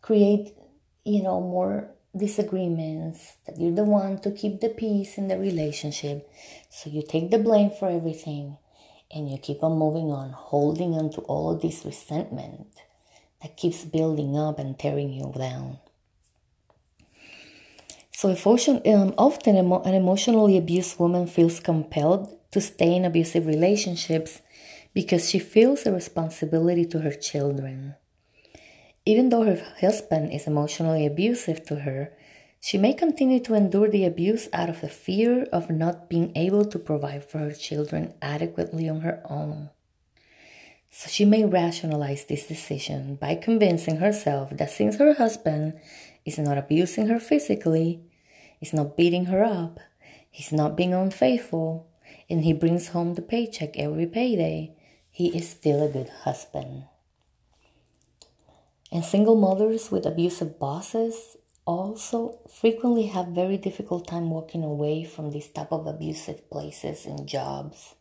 create, 0.00 0.54
you 1.04 1.22
know, 1.22 1.40
more 1.40 1.88
disagreements, 2.16 3.36
that 3.46 3.58
you're 3.58 3.74
the 3.74 3.84
one 3.84 4.18
to 4.18 4.30
keep 4.30 4.60
the 4.60 4.68
peace 4.68 5.16
in 5.16 5.28
the 5.28 5.38
relationship. 5.38 6.30
So 6.68 6.90
you 6.90 7.02
take 7.02 7.30
the 7.30 7.38
blame 7.38 7.70
for 7.70 7.88
everything 7.88 8.58
and 9.10 9.30
you 9.30 9.38
keep 9.38 9.62
on 9.62 9.78
moving 9.78 10.10
on, 10.10 10.30
holding 10.30 10.94
on 10.94 11.10
to 11.12 11.20
all 11.22 11.50
of 11.50 11.62
this 11.62 11.84
resentment 11.84 12.66
that 13.40 13.56
keeps 13.56 13.84
building 13.84 14.36
up 14.36 14.58
and 14.58 14.78
tearing 14.78 15.12
you 15.12 15.32
down. 15.36 15.78
So, 18.14 18.28
if 18.28 18.46
um, 18.46 19.14
often 19.18 19.56
an 19.56 19.94
emotionally 19.94 20.56
abused 20.56 20.98
woman 21.00 21.26
feels 21.26 21.58
compelled 21.58 22.32
to 22.52 22.60
stay 22.60 22.94
in 22.94 23.04
abusive 23.04 23.46
relationships 23.46 24.40
because 24.94 25.28
she 25.28 25.38
feels 25.38 25.84
a 25.84 25.92
responsibility 25.92 26.84
to 26.84 27.00
her 27.00 27.12
children. 27.12 27.94
Even 29.04 29.30
though 29.30 29.42
her 29.42 29.60
husband 29.80 30.32
is 30.32 30.46
emotionally 30.46 31.04
abusive 31.04 31.64
to 31.64 31.76
her, 31.80 32.12
she 32.60 32.78
may 32.78 32.92
continue 32.92 33.40
to 33.40 33.54
endure 33.54 33.88
the 33.88 34.04
abuse 34.04 34.48
out 34.52 34.70
of 34.70 34.80
the 34.80 34.88
fear 34.88 35.44
of 35.52 35.68
not 35.68 36.08
being 36.08 36.30
able 36.36 36.64
to 36.64 36.78
provide 36.78 37.24
for 37.24 37.38
her 37.38 37.52
children 37.52 38.14
adequately 38.22 38.88
on 38.88 39.00
her 39.00 39.20
own. 39.28 39.70
So 40.88 41.08
she 41.08 41.24
may 41.24 41.44
rationalize 41.44 42.26
this 42.26 42.46
decision 42.46 43.16
by 43.16 43.34
convincing 43.34 43.96
herself 43.96 44.50
that 44.58 44.70
since 44.70 44.96
her 44.98 45.14
husband 45.14 45.80
is 46.24 46.38
not 46.38 46.58
abusing 46.58 47.08
her 47.08 47.18
physically, 47.18 48.04
is 48.60 48.72
not 48.72 48.96
beating 48.96 49.24
her 49.24 49.42
up, 49.42 49.80
he's 50.30 50.52
not 50.52 50.76
being 50.76 50.94
unfaithful, 50.94 51.88
and 52.28 52.44
he 52.44 52.52
brings 52.52 52.88
home 52.88 53.14
the 53.14 53.22
paycheck 53.22 53.76
every 53.76 54.06
payday, 54.06 54.74
he 55.10 55.28
is 55.36 55.48
still 55.48 55.82
a 55.82 55.88
good 55.88 56.08
husband. 56.08 56.84
And 58.90 59.04
single 59.04 59.36
mothers 59.36 59.90
with 59.90 60.06
abusive 60.06 60.58
bosses 60.58 61.36
also 61.64 62.40
frequently 62.48 63.06
have 63.06 63.28
very 63.28 63.56
difficult 63.56 64.06
time 64.06 64.30
walking 64.30 64.64
away 64.64 65.04
from 65.04 65.30
these 65.30 65.48
type 65.48 65.72
of 65.72 65.86
abusive 65.86 66.48
places 66.50 67.06
and 67.06 67.28
jobs 67.28 67.94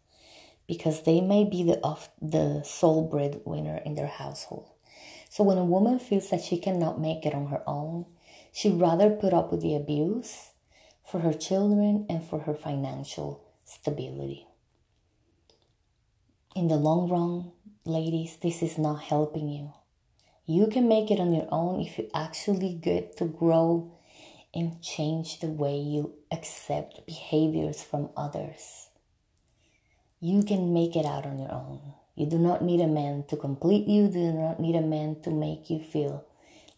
because 0.68 1.04
they 1.04 1.22
may 1.22 1.44
be 1.44 1.64
the 1.64 1.80
of 1.84 2.10
the 2.22 2.64
sole 2.64 3.08
breadwinner 3.08 3.78
in 3.86 3.96
their 3.96 4.08
household. 4.08 4.70
So 5.30 5.44
when 5.44 5.58
a 5.58 5.66
woman 5.66 6.00
feels 6.00 6.30
that 6.30 6.44
she 6.44 6.58
cannot 6.58 7.00
make 7.00 7.26
it 7.26 7.34
on 7.34 7.48
her 7.48 7.62
own, 7.68 8.06
she'd 8.52 8.80
rather 8.80 9.10
put 9.10 9.34
up 9.34 9.52
with 9.52 9.62
the 9.62 9.76
abuse 9.76 10.52
for 11.06 11.20
her 11.20 11.34
children 11.34 12.06
and 12.10 12.24
for 12.24 12.40
her 12.40 12.54
financial 12.54 13.51
stability. 13.74 14.48
In 16.56 16.68
the 16.68 16.76
long 16.76 17.10
run, 17.10 17.52
ladies, 17.86 18.38
this 18.42 18.62
is 18.62 18.78
not 18.78 19.02
helping 19.04 19.50
you. 19.50 19.74
You 20.46 20.68
can 20.68 20.88
make 20.88 21.10
it 21.12 21.20
on 21.20 21.34
your 21.34 21.48
own 21.52 21.80
if 21.80 21.98
you 21.98 22.10
actually 22.14 22.74
get 22.74 23.18
to 23.18 23.26
grow 23.26 23.94
and 24.54 24.82
change 24.82 25.40
the 25.40 25.48
way 25.48 25.78
you 25.78 26.14
accept 26.32 27.06
behaviors 27.06 27.82
from 27.82 28.10
others. 28.18 28.90
You 30.20 30.44
can 30.44 30.74
make 30.74 30.96
it 30.96 31.06
out 31.06 31.26
on 31.26 31.40
your 31.40 31.54
own. 31.54 31.94
You 32.16 32.26
do 32.26 32.38
not 32.38 32.62
need 32.62 32.82
a 32.82 32.88
man 32.88 33.24
to 33.30 33.38
complete 33.38 33.88
you, 33.88 34.10
do 34.10 34.34
not 34.34 34.60
need 34.60 34.76
a 34.76 34.82
man 34.82 35.22
to 35.22 35.32
make 35.32 35.70
you 35.70 35.80
feel 35.80 36.26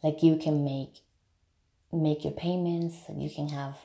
like 0.03 0.21
you 0.21 0.37
can 0.37 0.63
make 0.63 1.01
make 1.91 2.23
your 2.23 2.33
payments, 2.33 2.97
you 3.15 3.29
can 3.29 3.49
have 3.49 3.75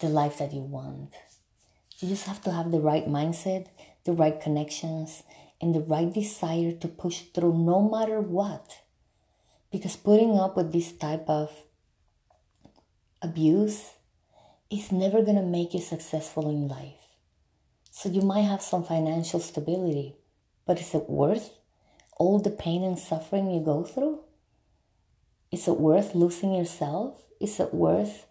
the 0.00 0.08
life 0.08 0.38
that 0.38 0.52
you 0.52 0.60
want. 0.60 1.14
You 2.02 2.08
just 2.08 2.26
have 2.26 2.42
to 2.42 2.50
have 2.50 2.72
the 2.72 2.80
right 2.80 3.06
mindset, 3.06 3.68
the 4.02 4.12
right 4.12 4.40
connections, 4.40 5.22
and 5.60 5.72
the 5.72 5.80
right 5.80 6.12
desire 6.12 6.72
to 6.72 6.88
push 6.88 7.20
through 7.32 7.56
no 7.56 7.80
matter 7.80 8.20
what. 8.20 8.82
Because 9.70 9.94
putting 9.94 10.36
up 10.36 10.56
with 10.56 10.72
this 10.72 10.90
type 10.90 11.28
of 11.28 11.54
abuse 13.22 13.90
is 14.68 14.90
never 14.90 15.22
going 15.22 15.36
to 15.36 15.42
make 15.42 15.74
you 15.74 15.80
successful 15.80 16.50
in 16.50 16.66
life. 16.66 17.06
So 17.92 18.08
you 18.08 18.22
might 18.22 18.50
have 18.50 18.62
some 18.62 18.82
financial 18.82 19.38
stability, 19.38 20.16
but 20.66 20.80
is 20.80 20.92
it 20.94 21.08
worth 21.08 21.50
all 22.16 22.40
the 22.40 22.50
pain 22.50 22.82
and 22.82 22.98
suffering 22.98 23.48
you 23.48 23.60
go 23.60 23.84
through? 23.84 24.18
Is 25.52 25.68
it 25.68 25.78
worth 25.78 26.16
losing 26.16 26.52
yourself? 26.52 27.22
Is 27.40 27.60
it 27.60 27.72
worth 27.72 28.26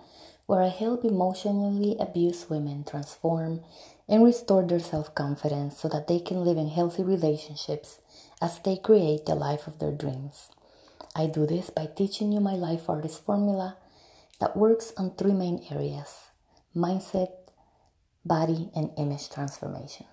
where 0.47 0.63
I 0.63 0.69
help 0.69 1.05
emotionally 1.05 1.97
abused 1.99 2.51
women 2.51 2.85
transform 2.85 3.63
and 4.09 4.25
restore 4.25 4.63
their 4.63 4.81
self 4.81 5.15
confidence 5.15 5.79
so 5.79 5.89
that 5.89 6.07
they 6.07 6.21
can 6.21 6.45
live 6.45 6.59
in 6.59 6.69
healthy 6.69 7.03
relationships 7.03 8.01
as 8.41 8.59
they 8.59 8.77
create 8.77 9.27
the 9.27 9.35
life 9.35 9.67
of 9.67 9.79
their 9.79 9.93
dreams. 9.93 10.51
I 11.17 11.27
do 11.27 11.47
this 11.47 11.71
by 11.71 11.87
teaching 11.87 12.33
you 12.33 12.41
my 12.41 12.55
life 12.55 12.91
artist 12.91 13.25
formula 13.25 13.77
that 14.41 14.57
works 14.57 14.93
on 14.97 15.15
three 15.15 15.33
main 15.33 15.65
areas 15.71 16.31
mindset, 16.75 17.29
body, 18.25 18.69
and 18.75 18.91
image 18.99 19.31
transformation. 19.31 20.07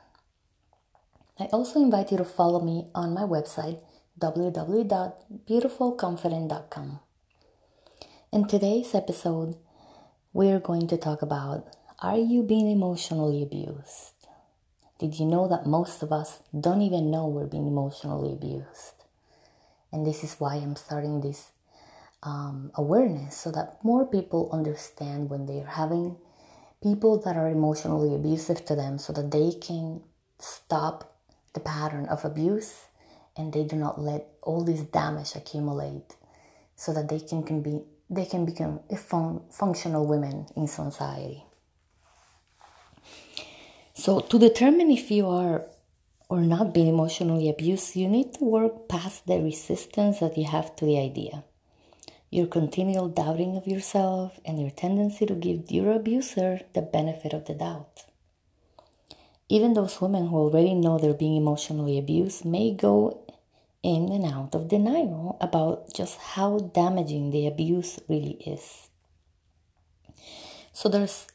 I 1.40 1.46
also 1.46 1.82
invite 1.82 2.12
you 2.12 2.18
to 2.18 2.24
follow 2.24 2.62
me 2.62 2.92
on 2.94 3.16
my 3.16 3.24
website 3.24 3.82
www.beautifulconfident.com. 4.20 7.00
In 8.32 8.48
today's 8.48 8.94
episode, 8.94 9.56
we're 10.34 10.60
going 10.60 10.88
to 10.88 10.98
talk 10.98 11.22
about 11.22 11.76
Are 12.00 12.18
you 12.18 12.42
being 12.42 12.72
emotionally 12.72 13.44
abused? 13.44 14.14
Did 14.98 15.20
you 15.20 15.26
know 15.26 15.48
that 15.48 15.66
most 15.66 16.02
of 16.02 16.12
us 16.12 16.40
don't 16.58 16.82
even 16.82 17.12
know 17.12 17.28
we're 17.28 17.48
being 17.48 17.68
emotionally 17.68 18.32
abused? 18.32 19.04
And 19.92 20.06
this 20.06 20.24
is 20.24 20.36
why 20.40 20.56
I'm 20.56 20.76
starting 20.76 21.20
this 21.22 21.52
um, 22.24 22.72
awareness 22.76 23.36
so 23.36 23.52
that 23.52 23.84
more 23.84 24.06
people 24.06 24.50
understand 24.54 25.30
when 25.30 25.48
they're 25.48 25.66
having 25.66 26.16
people 26.82 27.20
that 27.22 27.36
are 27.36 27.50
emotionally 27.50 28.16
abusive 28.16 28.66
to 28.66 28.76
them 28.76 28.98
so 28.98 29.12
that 29.14 29.32
they 29.32 29.52
can 29.52 30.02
stop 30.40 31.18
the 31.54 31.60
pattern 31.60 32.06
of 32.06 32.24
abuse 32.24 32.86
and 33.36 33.52
they 33.52 33.64
do 33.64 33.76
not 33.76 34.00
let 34.00 34.28
all 34.42 34.64
this 34.64 34.82
damage 34.82 35.36
accumulate 35.36 36.16
so 36.76 36.94
that 36.94 37.10
they 37.10 37.20
can, 37.20 37.44
can 37.44 37.62
be 37.62 37.82
they 38.12 38.26
can 38.26 38.46
become 38.46 38.82
fun, 38.98 39.42
functional 39.50 40.06
women 40.06 40.46
in 40.56 40.68
society 40.68 41.46
so 43.94 44.20
to 44.20 44.40
determine 44.40 44.90
if 44.90 45.12
you 45.12 45.28
are 45.28 45.68
or 46.28 46.42
not 46.42 46.74
being 46.74 46.88
emotionally 46.88 47.48
abused, 47.50 47.96
you 47.96 48.08
need 48.08 48.34
to 48.34 48.44
work 48.44 48.88
past 48.90 49.28
the 49.28 49.40
resistance 49.40 50.20
that 50.22 50.38
you 50.38 50.46
have 50.46 50.76
to 50.78 50.86
the 50.86 50.98
idea. 50.98 51.44
Your 52.32 52.48
continual 52.48 53.10
doubting 53.10 53.58
of 53.58 53.68
yourself 53.68 54.40
and 54.44 54.60
your 54.60 54.72
tendency 54.72 55.28
to 55.28 55.36
give 55.36 55.70
your 55.70 55.92
abuser 55.92 56.62
the 56.74 56.82
benefit 56.82 57.34
of 57.34 57.46
the 57.46 57.54
doubt. 57.54 58.06
Even 59.50 59.74
those 59.74 60.02
women 60.02 60.28
who 60.28 60.38
already 60.38 60.74
know 60.74 60.98
they're 60.98 61.14
being 61.14 61.36
emotionally 61.36 62.00
abused 62.00 62.44
may 62.44 62.74
go 62.74 63.24
in 63.84 64.12
and 64.12 64.26
out 64.26 64.54
of 64.54 64.68
denial 64.68 65.38
about 65.42 65.94
just 65.94 66.18
how 66.18 66.60
damaging 66.60 67.32
the 67.32 67.48
abuse 67.48 68.00
really 68.08 68.38
is. 68.46 68.90
So 70.74 70.90
there's 70.90 71.28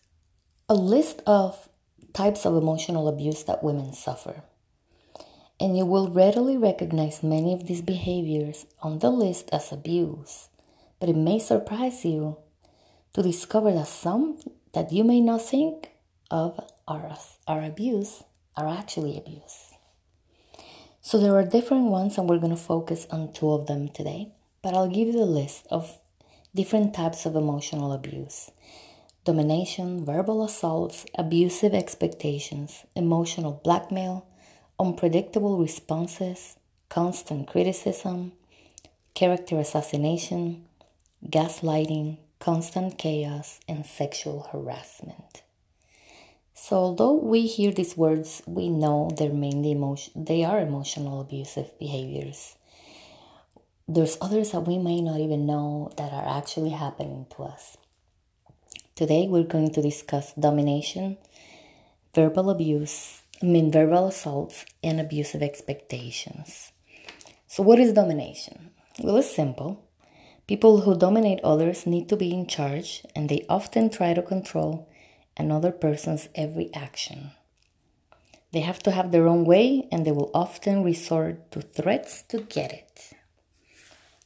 a 0.69 0.75
list 0.75 1.23
of 1.27 1.69
types 2.13 2.47
of 2.47 2.57
emotional 2.57 3.09
abuse 3.09 3.45
that 3.45 3.63
women 3.63 3.93
suffer 3.93 4.43
and 5.59 5.77
you 5.77 5.87
will 5.87 6.09
readily 6.09 6.57
recognize 6.57 7.23
many 7.23 7.53
of 7.53 7.67
these 7.67 7.81
behaviors 7.81 8.67
on 8.83 8.99
the 8.99 9.11
list 9.11 9.49
as 9.53 9.73
abuse. 9.73 10.49
But 11.01 11.09
it 11.09 11.17
may 11.17 11.39
surprise 11.39 12.05
you 12.05 12.39
to 13.15 13.23
discover 13.23 13.73
that 13.73 13.89
some 13.89 14.39
that 14.73 14.93
you 14.93 15.05
may 15.05 15.21
not 15.21 15.43
think 15.43 15.91
of 16.31 16.61
are, 16.87 17.17
are 17.47 17.65
abuse 17.65 18.23
are 18.57 18.69
actually 18.69 19.17
abuse. 19.17 19.73
So 21.07 21.19
there 21.19 21.37
are 21.37 21.45
different 21.45 21.85
ones, 21.85 22.19
and 22.19 22.29
we're 22.29 22.41
going 22.41 22.51
to 22.51 22.57
focus 22.57 23.07
on 23.13 23.33
two 23.33 23.53
of 23.53 23.69
them 23.69 23.91
today. 23.91 24.33
But 24.61 24.75
I'll 24.75 24.89
give 24.89 25.07
you 25.07 25.13
the 25.13 25.25
list 25.25 25.65
of 25.71 26.01
different 26.53 26.95
types 26.95 27.25
of 27.25 27.37
emotional 27.37 27.93
abuse 27.93 28.51
domination, 29.25 30.05
verbal 30.05 30.45
assaults, 30.45 31.07
abusive 31.17 31.75
expectations, 31.75 32.85
emotional 32.97 33.61
blackmail, 33.63 34.27
unpredictable 34.81 35.59
responses, 35.59 36.57
constant 36.89 37.47
criticism, 37.47 38.33
character 39.15 39.61
assassination, 39.61 40.67
gaslighting, 41.25 42.19
constant 42.41 42.99
chaos, 42.99 43.61
and 43.69 43.87
sexual 43.87 44.49
harassment. 44.51 45.43
So 46.59 46.77
although 46.77 47.13
we 47.13 47.47
hear 47.47 47.71
these 47.71 47.99
words, 47.99 48.43
we 48.47 48.71
know 48.71 49.11
they're 49.15 49.29
mainly 49.29 49.73
emotion 49.73 50.25
they 50.25 50.43
are 50.43 50.59
emotional 50.59 51.21
abusive 51.21 51.79
behaviors. 51.79 52.57
there's 53.87 54.17
others 54.23 54.51
that 54.53 54.67
we 54.67 54.79
may 54.79 55.03
not 55.03 55.21
even 55.21 55.45
know 55.45 55.93
that 55.99 56.13
are 56.15 56.27
actually 56.39 56.71
happening 56.71 57.27
to 57.37 57.43
us. 57.43 57.77
Today, 58.95 59.29
we're 59.29 59.53
going 59.55 59.71
to 59.75 59.83
discuss 59.83 60.33
domination, 60.33 61.19
verbal 62.15 62.49
abuse, 62.49 63.23
I 63.43 63.47
mean, 63.47 63.71
verbal 63.71 64.09
assaults, 64.09 64.65
and 64.83 64.99
abusive 64.99 65.43
expectations. 65.43 66.73
So, 67.47 67.63
what 67.63 67.79
is 67.79 67.93
domination? 67.93 68.71
Well, 68.99 69.19
it's 69.19 69.31
simple. 69.31 69.85
People 70.47 70.81
who 70.81 70.97
dominate 70.97 71.41
others 71.45 71.87
need 71.87 72.09
to 72.09 72.17
be 72.17 72.33
in 72.33 72.47
charge, 72.47 73.05
and 73.15 73.29
they 73.29 73.45
often 73.47 73.91
try 73.91 74.15
to 74.15 74.23
control 74.23 74.89
another 75.37 75.73
person's 75.73 76.29
every 76.35 76.71
action. 76.75 77.33
They 78.53 78.61
have 78.61 78.79
to 78.85 78.91
have 78.91 79.13
their 79.13 79.29
own 79.29 79.45
way, 79.45 79.89
and 79.91 80.07
they 80.07 80.13
will 80.13 80.31
often 80.33 80.83
resort 80.83 81.51
to 81.53 81.61
threats 81.61 82.23
to 82.29 82.41
get 82.41 82.73
it. 82.73 83.13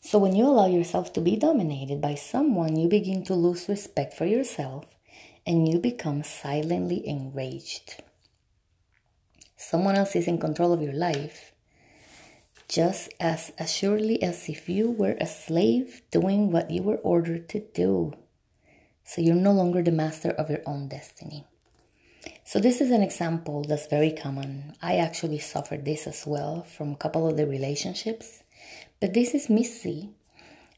So, 0.01 0.18
when 0.18 0.35
you 0.35 0.46
allow 0.46 0.66
yourself 0.66 1.12
to 1.14 1.20
be 1.20 1.37
dominated 1.37 2.01
by 2.01 2.14
someone, 2.14 2.77
you 2.77 2.88
begin 2.88 3.23
to 3.25 3.35
lose 3.35 3.68
respect 3.68 4.14
for 4.14 4.27
yourself 4.27 4.87
and 5.46 5.68
you 5.68 5.79
become 5.79 6.23
silently 6.23 7.07
enraged. 7.07 8.03
Someone 9.57 9.96
else 9.96 10.16
is 10.16 10.27
in 10.27 10.38
control 10.38 10.73
of 10.73 10.83
your 10.83 10.92
life 10.94 11.53
just 12.70 13.12
as 13.18 13.53
assuredly 13.59 14.23
as 14.23 14.49
if 14.49 14.68
you 14.68 14.88
were 14.88 15.16
a 15.20 15.27
slave 15.27 16.03
doing 16.12 16.53
what 16.53 16.70
you 16.70 16.83
were 16.83 16.99
ordered 16.99 17.49
to 17.49 17.59
do. 17.59 18.12
So 19.11 19.20
you're 19.20 19.35
no 19.35 19.51
longer 19.51 19.83
the 19.83 19.90
master 19.90 20.31
of 20.31 20.51
your 20.51 20.61
own 20.66 20.87
destiny. 20.87 21.44
So 22.44 22.61
this 22.61 22.81
is 22.81 22.92
an 22.92 23.03
example 23.03 23.64
that's 23.64 23.88
very 23.88 24.12
common. 24.12 24.77
I 24.81 24.99
actually 24.99 25.40
suffered 25.40 25.85
this 25.85 26.07
as 26.07 26.25
well 26.29 26.62
from 26.62 26.92
a 26.92 26.96
couple 26.96 27.27
of 27.27 27.37
the 27.37 27.44
relationships. 27.44 28.44
But 29.01 29.12
this 29.12 29.35
is 29.35 29.51
Missy 29.51 30.11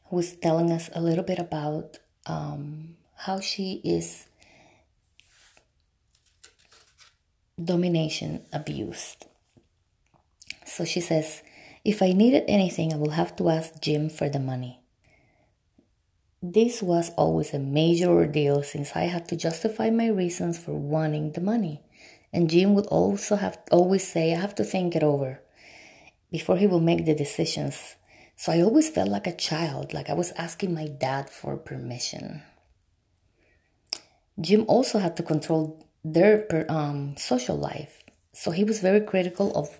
who's 0.05 0.35
telling 0.35 0.71
us 0.71 0.89
a 0.93 0.99
little 0.99 1.23
bit 1.23 1.37
about 1.37 1.99
um, 2.25 2.95
how 3.17 3.39
she 3.39 3.81
is 3.83 4.25
domination 7.63 8.47
abused. 8.51 9.27
So 10.65 10.85
she 10.85 11.01
says, 11.01 11.43
if 11.85 12.01
I 12.01 12.13
needed 12.13 12.45
anything, 12.47 12.93
I 12.93 12.97
will 12.97 13.11
have 13.11 13.35
to 13.35 13.49
ask 13.49 13.79
Jim 13.79 14.09
for 14.09 14.27
the 14.27 14.39
money. 14.39 14.82
This 16.45 16.83
was 16.83 17.09
always 17.11 17.53
a 17.53 17.57
major 17.57 18.09
ordeal 18.09 18.63
since 18.63 18.97
I 18.97 19.03
had 19.03 19.29
to 19.29 19.37
justify 19.37 19.89
my 19.89 20.07
reasons 20.07 20.57
for 20.57 20.73
wanting 20.73 21.31
the 21.31 21.39
money. 21.39 21.79
And 22.33 22.49
Jim 22.49 22.73
would 22.73 22.87
also 22.87 23.37
have 23.37 23.57
always 23.71 24.05
say, 24.05 24.33
I 24.33 24.41
have 24.41 24.53
to 24.55 24.65
think 24.65 24.93
it 24.93 25.03
over 25.03 25.39
before 26.33 26.57
he 26.57 26.67
will 26.67 26.81
make 26.81 27.05
the 27.05 27.15
decisions. 27.15 27.95
So 28.35 28.51
I 28.51 28.61
always 28.61 28.89
felt 28.89 29.07
like 29.07 29.25
a 29.25 29.33
child, 29.33 29.93
like 29.93 30.09
I 30.09 30.15
was 30.15 30.33
asking 30.33 30.73
my 30.73 30.87
dad 30.87 31.29
for 31.29 31.55
permission. 31.55 32.43
Jim 34.37 34.65
also 34.67 34.99
had 34.99 35.15
to 35.15 35.23
control 35.23 35.87
their 36.03 36.65
um, 36.67 37.15
social 37.15 37.55
life. 37.55 38.03
So 38.33 38.51
he 38.51 38.65
was 38.65 38.81
very 38.81 38.99
critical 38.99 39.55
of 39.55 39.79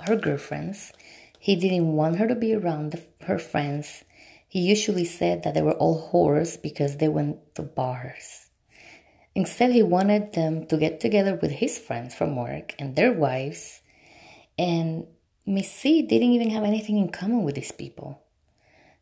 her 0.00 0.16
girlfriends. 0.16 0.92
He 1.38 1.54
didn't 1.54 1.92
want 1.92 2.16
her 2.16 2.26
to 2.26 2.34
be 2.34 2.52
around 2.52 2.90
the, 2.90 3.02
her 3.26 3.38
friends 3.38 4.02
he 4.50 4.58
usually 4.58 5.04
said 5.04 5.44
that 5.44 5.54
they 5.54 5.62
were 5.62 5.78
all 5.78 6.10
whores 6.10 6.60
because 6.60 6.96
they 6.96 7.06
went 7.06 7.54
to 7.54 7.62
bars. 7.62 8.48
Instead, 9.32 9.70
he 9.70 9.80
wanted 9.80 10.32
them 10.32 10.66
to 10.66 10.76
get 10.76 10.98
together 10.98 11.38
with 11.40 11.52
his 11.52 11.78
friends 11.78 12.16
from 12.16 12.34
work 12.34 12.74
and 12.76 12.96
their 12.96 13.12
wives. 13.12 13.80
And 14.58 15.06
Missy 15.46 16.02
didn't 16.02 16.32
even 16.32 16.50
have 16.50 16.64
anything 16.64 16.98
in 16.98 17.10
common 17.10 17.44
with 17.44 17.54
these 17.54 17.70
people. 17.70 18.22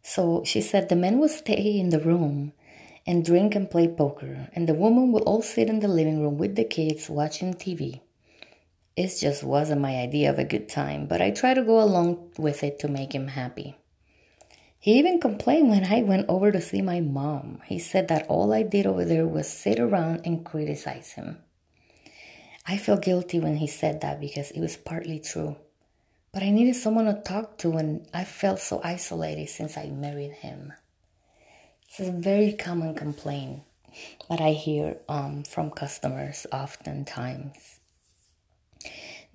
So 0.02 0.42
she 0.44 0.61
said 0.61 0.90
the 0.90 0.96
men 0.96 1.18
would 1.18 1.30
stay 1.30 1.78
in 1.78 1.88
the 1.88 1.98
room 1.98 2.52
and 3.06 3.24
drink 3.24 3.54
and 3.54 3.70
play 3.70 3.88
poker, 3.88 4.50
and 4.52 4.68
the 4.68 4.74
woman 4.74 5.12
would 5.12 5.22
all 5.22 5.40
sit 5.40 5.70
in 5.70 5.80
the 5.80 5.88
living 5.88 6.20
room 6.20 6.37
with 6.37 6.56
the 6.56 6.64
kids 6.64 7.08
watching 7.08 7.54
TV. 7.54 8.02
It 8.96 9.16
just 9.18 9.42
wasn't 9.42 9.80
my 9.80 9.96
idea 9.96 10.28
of 10.28 10.38
a 10.38 10.44
good 10.44 10.68
time, 10.68 11.06
but 11.06 11.22
I 11.22 11.30
tried 11.30 11.54
to 11.54 11.62
go 11.62 11.80
along 11.80 12.32
with 12.37 12.62
it 12.62 12.78
to 12.80 12.88
make 12.88 13.14
him 13.14 13.28
happy. 13.28 13.77
He 14.80 14.98
even 14.98 15.20
complained 15.20 15.70
when 15.70 15.84
I 15.84 16.02
went 16.02 16.28
over 16.28 16.52
to 16.52 16.60
see 16.60 16.82
my 16.82 17.00
mom. 17.00 17.60
He 17.66 17.78
said 17.78 18.08
that 18.08 18.26
all 18.28 18.52
I 18.52 18.62
did 18.62 18.86
over 18.86 19.04
there 19.04 19.26
was 19.26 19.48
sit 19.48 19.80
around 19.80 20.22
and 20.24 20.44
criticize 20.44 21.12
him. 21.12 21.38
I 22.66 22.76
felt 22.76 23.02
guilty 23.02 23.40
when 23.40 23.56
he 23.56 23.66
said 23.66 24.02
that 24.02 24.20
because 24.20 24.50
it 24.52 24.60
was 24.60 24.76
partly 24.76 25.18
true. 25.18 25.56
But 26.32 26.42
I 26.42 26.50
needed 26.50 26.76
someone 26.76 27.06
to 27.06 27.14
talk 27.14 27.58
to 27.58 27.72
and 27.78 28.06
I 28.14 28.24
felt 28.24 28.60
so 28.60 28.80
isolated 28.84 29.48
since 29.48 29.76
I 29.76 29.86
married 29.86 30.32
him. 30.32 30.72
It's 31.88 32.00
a 32.00 32.12
very 32.12 32.52
common 32.52 32.94
complaint 32.94 33.62
that 34.28 34.40
I 34.40 34.52
hear 34.52 34.98
um, 35.08 35.42
from 35.42 35.70
customers 35.70 36.46
oftentimes. 36.52 37.77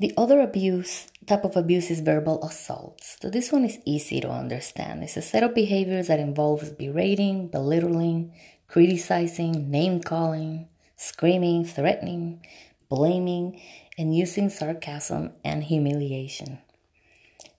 The 0.03 0.13
other 0.17 0.41
abuse 0.41 1.07
type 1.27 1.45
of 1.45 1.55
abuse 1.55 1.89
is 1.89 2.01
verbal 2.01 2.43
assaults. 2.43 3.15
So 3.21 3.29
this 3.29 3.53
one 3.53 3.63
is 3.63 3.79
easy 3.85 4.19
to 4.19 4.29
understand. 4.29 5.01
It's 5.01 5.15
a 5.15 5.21
set 5.21 5.43
of 5.43 5.55
behaviors 5.55 6.07
that 6.07 6.19
involves 6.19 6.71
berating, 6.71 7.47
belittling, 7.47 8.33
criticizing, 8.67 9.71
name 9.71 10.01
calling, 10.01 10.67
screaming, 10.97 11.63
threatening, 11.63 12.45
blaming, 12.89 13.61
and 13.97 14.13
using 14.13 14.49
sarcasm 14.49 15.31
and 15.41 15.63
humiliation. 15.63 16.57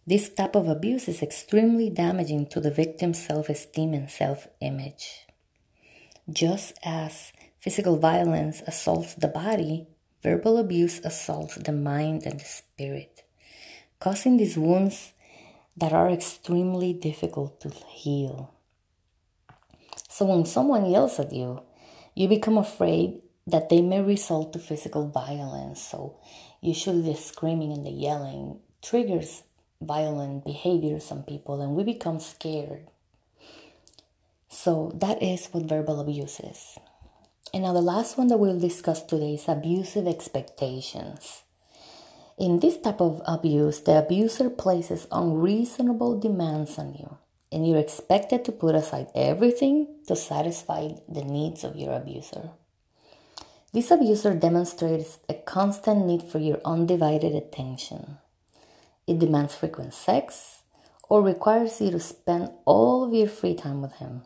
This 0.06 0.28
type 0.28 0.54
of 0.54 0.68
abuse 0.68 1.08
is 1.08 1.22
extremely 1.22 1.88
damaging 1.88 2.48
to 2.48 2.60
the 2.60 2.70
victim's 2.70 3.24
self 3.24 3.48
esteem 3.48 3.94
and 3.94 4.10
self 4.10 4.48
image. 4.60 5.24
Just 6.30 6.74
as 6.84 7.32
physical 7.58 7.96
violence 7.96 8.60
assaults 8.66 9.14
the 9.14 9.28
body, 9.28 9.86
verbal 10.24 10.58
abuse 10.58 10.98
assaults 11.04 11.54
the 11.56 11.72
mind 11.72 12.24
and 12.24 12.40
the 12.40 12.44
spirit 12.44 13.14
causing 14.04 14.36
these 14.36 14.58
wounds 14.58 15.14
that 15.78 15.94
are 15.94 16.10
extremely 16.10 16.92
difficult 16.92 17.58
to 17.58 17.70
heal. 17.70 18.52
So 20.10 20.26
when 20.26 20.44
someone 20.44 20.90
yells 20.90 21.18
at 21.18 21.32
you, 21.32 21.62
you 22.14 22.28
become 22.28 22.58
afraid 22.58 23.22
that 23.46 23.70
they 23.70 23.80
may 23.80 24.02
result 24.02 24.52
to 24.52 24.58
physical 24.58 25.08
violence. 25.08 25.80
So 25.80 26.18
usually 26.60 27.00
the 27.00 27.16
screaming 27.16 27.72
and 27.72 27.84
the 27.84 27.90
yelling 27.90 28.60
triggers 28.82 29.42
violent 29.80 30.44
behavior 30.44 31.00
some 31.00 31.22
people 31.22 31.62
and 31.62 31.74
we 31.74 31.82
become 31.82 32.20
scared. 32.20 32.86
So 34.50 34.92
that 34.96 35.22
is 35.22 35.46
what 35.46 35.64
verbal 35.64 35.98
abuse 35.98 36.40
is. 36.40 36.78
And 37.54 37.62
now 37.62 37.72
the 37.72 37.80
last 37.80 38.18
one 38.18 38.26
that 38.28 38.38
we'll 38.38 38.58
discuss 38.58 39.00
today 39.00 39.34
is 39.34 39.46
abusive 39.46 40.08
expectations. 40.08 41.44
In 42.36 42.58
this 42.58 42.76
type 42.78 43.00
of 43.00 43.22
abuse, 43.26 43.80
the 43.80 44.00
abuser 44.00 44.50
places 44.50 45.06
unreasonable 45.12 46.18
demands 46.18 46.80
on 46.80 46.94
you, 46.94 47.16
and 47.52 47.64
you're 47.64 47.78
expected 47.78 48.44
to 48.44 48.50
put 48.50 48.74
aside 48.74 49.06
everything 49.14 49.86
to 50.08 50.16
satisfy 50.16 50.88
the 51.08 51.22
needs 51.22 51.62
of 51.62 51.76
your 51.76 51.92
abuser. 51.92 52.50
This 53.72 53.92
abuser 53.92 54.34
demonstrates 54.34 55.18
a 55.28 55.34
constant 55.34 56.06
need 56.06 56.24
for 56.24 56.40
your 56.40 56.60
undivided 56.64 57.36
attention. 57.36 58.18
It 59.06 59.20
demands 59.20 59.54
frequent 59.54 59.94
sex 59.94 60.62
or 61.08 61.22
requires 61.22 61.80
you 61.80 61.92
to 61.92 62.00
spend 62.00 62.50
all 62.64 63.04
of 63.04 63.14
your 63.14 63.28
free 63.28 63.54
time 63.54 63.80
with 63.80 63.92
him. 63.92 64.22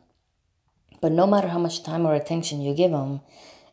But 1.01 1.13
no 1.13 1.27
matter 1.27 1.49
how 1.49 1.59
much 1.59 1.83
time 1.83 2.07
or 2.07 2.15
attention 2.15 2.61
you 2.61 2.75
give 2.75 2.91
them, 2.91 3.21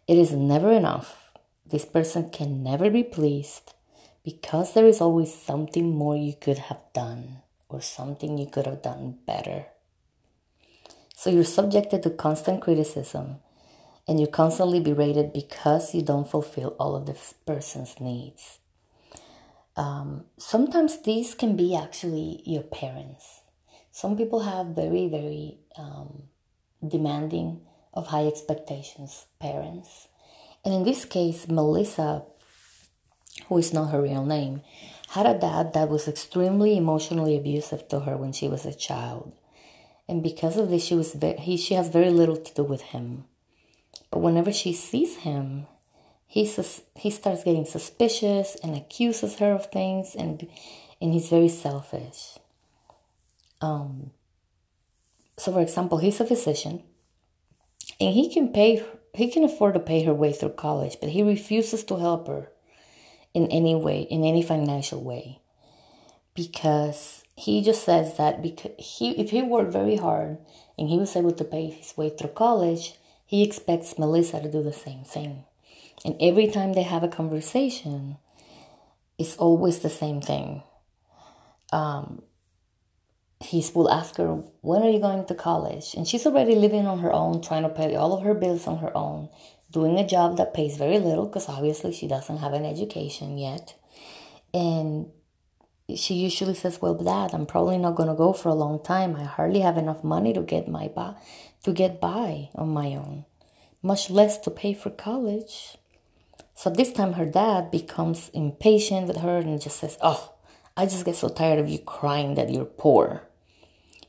it 0.08 0.18
is 0.18 0.32
never 0.32 0.72
enough. 0.72 1.32
This 1.66 1.86
person 1.86 2.30
can 2.30 2.64
never 2.64 2.90
be 2.90 3.04
pleased 3.04 3.74
because 4.24 4.74
there 4.74 4.88
is 4.88 5.02
always 5.02 5.34
something 5.34 5.96
more 5.96 6.16
you 6.16 6.34
could 6.40 6.58
have 6.58 6.82
done 6.94 7.38
or 7.70 7.82
something 7.82 8.38
you 8.38 8.48
could 8.48 8.66
have 8.66 8.82
done 8.82 9.18
better. 9.26 9.66
So 11.16 11.30
you're 11.30 11.44
subjected 11.44 12.04
to 12.04 12.10
constant 12.12 12.62
criticism 12.62 13.38
and 14.08 14.20
you're 14.20 14.28
constantly 14.28 14.80
berated 14.80 15.34
because 15.34 15.96
you 15.96 16.04
don't 16.04 16.30
fulfill 16.30 16.76
all 16.80 16.96
of 16.96 17.06
this 17.06 17.34
person's 17.46 18.00
needs. 18.00 18.60
Um, 19.76 20.26
sometimes 20.38 21.02
these 21.02 21.34
can 21.34 21.56
be 21.56 21.76
actually 21.76 22.42
your 22.46 22.64
parents. 22.64 23.42
Some 23.92 24.16
people 24.16 24.42
have 24.42 24.68
very, 24.68 25.08
very 25.08 25.58
um, 25.78 26.24
demanding 26.89 27.62
of 27.93 28.08
high 28.08 28.28
expectations 28.28 29.26
parents. 29.39 30.08
And 30.63 30.74
in 30.74 30.84
this 30.84 31.06
case, 31.06 31.48
Melissa 31.48 32.24
who 33.48 33.58
is 33.58 33.74
not 33.74 33.91
her 33.91 34.02
real 34.02 34.26
name, 34.26 34.62
had 35.10 35.26
a 35.26 35.38
dad 35.38 35.74
that 35.74 35.89
was 35.89 36.08
extremely 36.08 36.78
emotionally 36.78 37.38
abusive 37.38 37.88
to 37.89 38.02
her 38.02 38.17
when 38.17 38.32
she 38.32 38.48
was 38.48 38.65
a 38.65 38.74
child. 38.74 39.34
And 40.08 40.21
because 40.21 40.58
of 40.58 40.69
this, 40.69 40.84
she, 40.84 40.95
was 40.95 41.13
very, 41.13 41.38
he, 41.38 41.58
she 41.58 41.74
has 41.74 41.89
very 41.89 42.10
little 42.10 42.38
to 42.38 42.54
do 42.54 42.63
with 42.63 42.82
him. 42.82 43.26
But 44.12 44.19
whenever 44.19 44.52
she 44.52 44.74
sees 44.74 45.17
him, 45.17 45.67
he, 46.28 46.45
sus- 46.45 46.82
he 46.95 47.10
starts 47.10 47.43
getting 47.43 47.65
suspicious 47.65 48.56
and 48.63 48.76
accuses 48.76 49.39
her 49.39 49.52
of 49.52 49.71
things, 49.71 50.15
and, 50.15 50.48
and 51.02 51.13
he's 51.13 51.30
very 51.30 51.50
selfish. 51.50 52.38
Um, 53.62 54.12
So, 55.38 55.52
for 55.52 55.62
example, 55.62 55.98
he's 55.98 56.19
a 56.19 56.26
physician 56.26 56.84
and 58.00 58.13
he 58.13 58.34
can 58.34 58.54
pay, 58.54 58.84
he 59.13 59.32
can 59.32 59.43
afford 59.43 59.74
to 59.74 59.80
pay 59.80 60.04
her 60.04 60.13
way 60.13 60.34
through 60.34 60.54
college, 60.54 60.98
but 61.00 61.10
he 61.10 61.24
refuses 61.24 61.84
to 61.86 61.98
help 61.98 62.28
her 62.28 62.50
in 63.34 63.48
any 63.48 63.76
way, 63.76 64.02
in 64.02 64.24
any 64.24 64.41
financial 64.41 65.04
way, 65.04 65.41
because 66.34 67.24
he 67.36 67.62
just 67.62 67.84
says 67.84 68.17
that 68.17 68.41
because 68.41 68.71
he, 68.78 69.12
if 69.12 69.32
he 69.32 69.41
worked 69.41 69.74
very 69.74 69.98
hard 69.98 70.38
and 70.78 70.88
he 70.88 70.98
was 70.98 71.15
able 71.15 71.34
to 71.34 71.43
pay 71.43 71.67
his 71.67 71.95
way 71.98 72.10
through 72.10 72.30
college, 72.30 72.93
he 73.26 73.43
expects 73.43 74.00
Melissa 74.00 74.41
to 74.41 74.52
do 74.52 74.63
the 74.63 74.71
same 74.71 75.04
thing. 75.04 75.43
And 76.06 76.15
every 76.21 76.48
time 76.48 76.74
they 76.74 76.84
have 76.84 77.04
a 77.04 77.08
conversation, 77.08 78.17
it's 79.17 79.36
always 79.38 79.80
the 79.80 79.89
same 79.89 80.21
thing. 80.21 80.63
Um, 81.74 82.21
he 83.41 83.63
will 83.74 83.89
ask 83.89 84.15
her, 84.17 84.43
When 84.62 84.82
are 84.82 84.89
you 84.89 85.00
going 85.00 85.26
to 85.26 85.36
college? 85.36 85.93
And 85.95 86.08
she's 86.08 86.26
already 86.26 86.56
living 86.56 86.88
on 86.88 87.00
her 87.00 87.12
own, 87.12 87.41
trying 87.41 87.63
to 87.63 87.69
pay 87.69 87.95
all 87.95 88.13
of 88.13 88.24
her 88.24 88.34
bills 88.34 88.67
on 88.67 88.78
her 88.78 88.95
own, 88.95 89.30
doing 89.71 89.98
a 89.98 90.08
job 90.08 90.38
that 90.38 90.54
pays 90.54 90.78
very 90.78 91.00
little 91.00 91.26
because 91.26 91.50
obviously 91.50 91.91
she 91.91 92.08
doesn't 92.08 92.38
have 92.38 92.54
an 92.54 92.65
education 92.65 93.38
yet. 93.38 93.76
And 94.54 95.12
she 95.95 96.15
usually 96.15 96.56
says, 96.56 96.82
"Well, 96.82 96.95
Dad, 96.95 97.34
I'm 97.34 97.45
probably 97.45 97.78
not 97.78 97.95
going 97.95 98.10
to 98.10 98.15
go 98.15 98.32
for 98.34 98.50
a 98.50 98.56
long 98.56 98.82
time. 98.82 99.15
I 99.15 99.24
hardly 99.24 99.60
have 99.60 99.78
enough 99.78 100.04
money 100.04 100.34
to 100.34 100.41
get 100.41 100.67
my 100.67 100.88
by, 100.88 101.15
to 101.63 101.74
get 101.74 102.00
by 102.00 102.50
on 102.56 102.69
my 102.69 102.95
own, 102.95 103.26
much 103.84 104.10
less 104.10 104.38
to 104.39 104.50
pay 104.50 104.74
for 104.74 104.89
college." 104.89 105.78
So 106.56 106.69
this 106.69 106.93
time 106.93 107.13
her 107.13 107.26
dad 107.26 107.69
becomes 107.69 108.30
impatient 108.30 109.08
with 109.08 109.17
her 109.17 109.39
and 109.39 109.62
just 109.62 109.80
says, 109.80 109.98
"Oh, 110.02 110.35
I 110.78 110.86
just 110.86 111.06
get 111.06 111.16
so 111.16 111.30
tired 111.30 111.60
of 111.60 111.70
you 111.70 111.80
crying 111.80 112.36
that 112.36 112.50
you're 112.50 112.66
poor. 112.66 113.24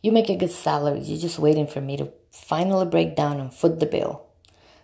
You 0.02 0.12
make 0.12 0.28
a 0.28 0.36
good 0.36 0.50
salary. 0.50 1.00
You're 1.00 1.20
just 1.20 1.38
waiting 1.38 1.66
for 1.66 1.80
me 1.80 1.96
to 1.96 2.12
finally 2.30 2.86
break 2.86 3.16
down 3.16 3.40
and 3.40 3.52
foot 3.52 3.80
the 3.80 3.86
bill." 3.86 4.26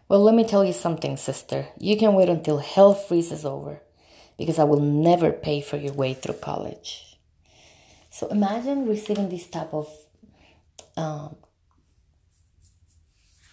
Well, 0.09 0.21
let 0.21 0.35
me 0.35 0.45
tell 0.45 0.63
you 0.63 0.75
something, 0.75 1.17
sister. 1.17 1.69
You 1.79 1.97
can 1.97 2.13
wait 2.13 2.29
until 2.29 2.59
hell 2.59 2.93
freezes 2.93 3.47
over 3.47 3.81
because 4.37 4.59
I 4.59 4.65
will 4.65 4.81
never 4.81 5.33
pay 5.33 5.63
for 5.63 5.79
your 5.79 5.95
way 5.95 6.13
through 6.13 6.35
college. 6.35 7.17
So 8.11 8.27
imagine 8.27 8.87
receiving 8.87 9.31
this 9.31 9.47
type 9.47 9.73
of 9.73 9.89
um, 10.99 11.37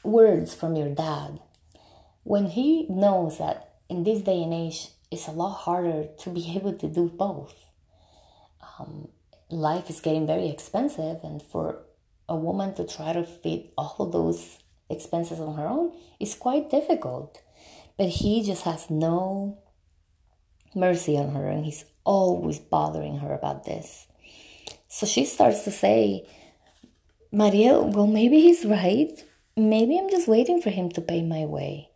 words 0.04 0.54
from 0.54 0.76
your 0.76 0.94
dad 0.94 1.40
when 2.24 2.48
he 2.48 2.88
knows 2.90 3.38
that 3.38 3.76
in 3.88 4.04
this 4.04 4.22
day 4.22 4.44
and 4.44 4.54
age 4.54 4.90
it's 5.10 5.28
a 5.28 5.32
lot 5.32 5.54
harder 5.54 6.08
to 6.20 6.30
be 6.30 6.54
able 6.58 6.74
to 6.74 6.88
do 6.88 7.08
both. 7.08 7.69
Um, 8.80 9.10
life 9.50 9.90
is 9.90 10.02
getting 10.02 10.28
very 10.28 10.50
expensive, 10.50 11.24
and 11.24 11.42
for 11.42 11.84
a 12.28 12.36
woman 12.36 12.74
to 12.76 12.86
try 12.86 13.14
to 13.14 13.24
fit 13.24 13.74
all 13.78 14.06
those 14.06 14.60
expenses 14.90 15.40
on 15.40 15.56
her 15.56 15.68
own 15.68 15.92
is 16.20 16.36
quite 16.36 16.70
difficult. 16.70 17.42
But 17.98 18.10
he 18.10 18.44
just 18.44 18.64
has 18.64 18.90
no 18.90 19.58
mercy 20.76 21.18
on 21.18 21.34
her 21.34 21.48
and 21.50 21.66
he's 21.66 21.86
always 22.04 22.60
bothering 22.60 23.18
her 23.18 23.34
about 23.34 23.66
this. 23.66 24.08
So 24.88 25.06
she 25.06 25.26
starts 25.26 25.64
to 25.64 25.72
say, 25.72 26.28
Maria, 27.32 27.80
well, 27.80 28.08
maybe 28.08 28.40
he's 28.40 28.66
right. 28.66 29.24
Maybe 29.56 29.98
I'm 29.98 30.10
just 30.10 30.28
waiting 30.28 30.62
for 30.62 30.70
him 30.70 30.90
to 30.92 31.02
pay 31.02 31.22
my 31.22 31.46
way. 31.46 31.90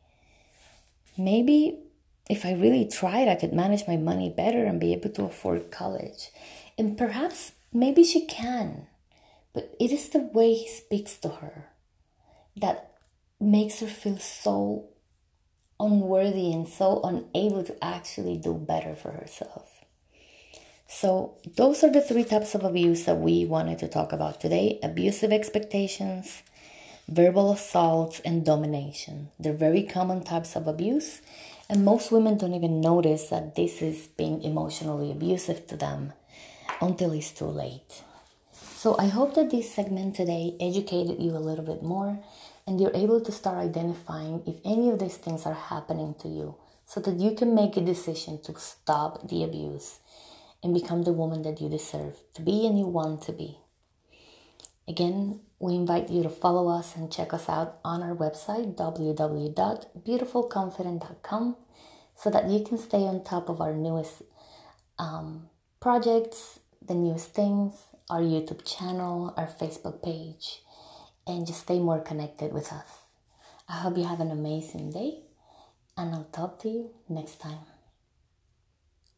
Maybe 1.17 1.80
if 2.29 2.45
I 2.45 2.53
really 2.53 2.88
tried, 2.88 3.27
I 3.27 3.36
could 3.36 3.53
manage 3.53 3.88
my 3.88 3.97
money 3.97 4.29
better 4.29 4.63
and 4.65 4.79
be 4.79 4.93
able 4.93 5.09
to 5.12 5.25
afford 5.25 5.71
college. 5.71 6.31
And 6.77 6.97
perhaps 6.97 7.51
maybe 7.73 8.03
she 8.03 8.25
can. 8.25 8.88
But 9.53 9.75
it 9.79 9.91
is 9.91 10.09
the 10.09 10.19
way 10.19 10.53
he 10.53 10.67
speaks 10.67 11.17
to 11.17 11.29
her 11.29 11.69
that 12.55 12.93
makes 13.39 13.79
her 13.81 13.88
feel 13.88 14.17
so 14.17 14.89
unworthy 15.79 16.53
and 16.53 16.67
so 16.67 17.01
unable 17.03 17.63
to 17.63 17.83
actually 17.83 18.38
do 18.38 18.53
better 18.53 18.95
for 18.95 19.12
herself. 19.12 19.69
So, 20.88 21.38
those 21.57 21.83
are 21.83 21.89
the 21.89 22.01
three 22.01 22.23
types 22.23 22.53
of 22.53 22.63
abuse 22.63 23.05
that 23.05 23.19
we 23.19 23.45
wanted 23.45 23.79
to 23.79 23.88
talk 23.88 24.13
about 24.13 24.39
today 24.39 24.79
abusive 24.83 25.31
expectations, 25.31 26.43
verbal 27.07 27.51
assaults, 27.51 28.19
and 28.19 28.45
domination. 28.45 29.29
They're 29.39 29.53
very 29.53 29.83
common 29.83 30.23
types 30.23 30.55
of 30.55 30.67
abuse, 30.67 31.21
and 31.69 31.86
most 31.86 32.12
women 32.12 32.38
don't 32.38 32.54
even 32.54 32.82
notice 32.82 33.30
that 33.30 33.56
this 33.56 33.82
is 33.82 34.08
being 34.08 34.43
emotionally 34.43 35.12
abusive 35.12 35.67
to 35.67 35.78
them 35.78 36.13
until 36.82 37.12
it's 37.12 37.32
too 37.32 37.45
late. 37.45 38.04
So, 38.52 38.97
I 38.97 39.08
hope 39.08 39.36
that 39.36 39.49
this 39.49 39.73
segment 39.73 40.15
today 40.15 40.58
educated 40.60 41.21
you 41.21 41.32
a 41.32 41.45
little 41.47 41.63
bit 41.63 41.84
more 41.84 42.19
and 42.67 42.80
you're 42.80 42.95
able 42.95 43.21
to 43.21 43.32
start 43.32 43.58
identifying 43.58 44.43
if 44.45 44.56
any 44.65 44.89
of 44.89 44.99
these 44.99 45.17
things 45.17 45.45
are 45.45 45.54
happening 45.54 46.15
to 46.21 46.28
you 46.28 46.56
so 46.86 46.99
that 46.99 47.19
you 47.19 47.32
can 47.32 47.56
make 47.56 47.78
a 47.78 47.82
decision 47.82 48.41
to 48.41 48.60
stop 48.60 49.30
the 49.30 49.43
abuse 49.43 49.99
and 50.62 50.73
become 50.73 51.04
the 51.04 51.13
woman 51.13 51.41
that 51.43 51.62
you 51.62 51.69
deserve 51.69 52.17
to 52.34 52.41
be 52.41 52.65
and 52.67 52.78
you 52.78 52.86
want 52.86 53.21
to 53.21 53.32
be. 53.32 53.58
Again, 54.88 55.39
we 55.63 55.76
invite 55.76 56.10
you 56.10 56.23
to 56.23 56.30
follow 56.30 56.67
us 56.67 56.95
and 56.95 57.12
check 57.12 57.34
us 57.34 57.47
out 57.47 57.80
on 57.84 58.02
our 58.04 58.15
website 58.15 58.76
www.beautifulconfident.com 58.76 61.56
so 62.15 62.30
that 62.30 62.49
you 62.49 62.63
can 62.63 62.78
stay 62.78 63.04
on 63.04 63.23
top 63.23 63.49
of 63.49 63.60
our 63.62 63.73
newest 63.73 64.23
um, 64.99 65.49
projects, 65.80 66.60
the 66.86 66.93
newest 66.93 67.34
things, 67.34 67.73
our 68.10 68.21
YouTube 68.21 68.63
channel, 68.65 69.34
our 69.38 69.47
Facebook 69.47 70.04
page 70.04 70.60
and 71.26 71.47
just 71.47 71.62
stay 71.62 71.80
more 71.80 71.99
connected 71.99 72.54
with 72.54 72.71
us. 72.71 73.04
I 73.67 73.80
hope 73.80 73.97
you 73.97 74.06
have 74.06 74.19
an 74.19 74.32
amazing 74.32 74.91
day, 74.91 75.19
and 75.97 76.13
I'll 76.13 76.28
talk 76.32 76.60
to 76.62 76.69
you 76.69 76.91
next 77.08 77.39
time. 77.39 77.72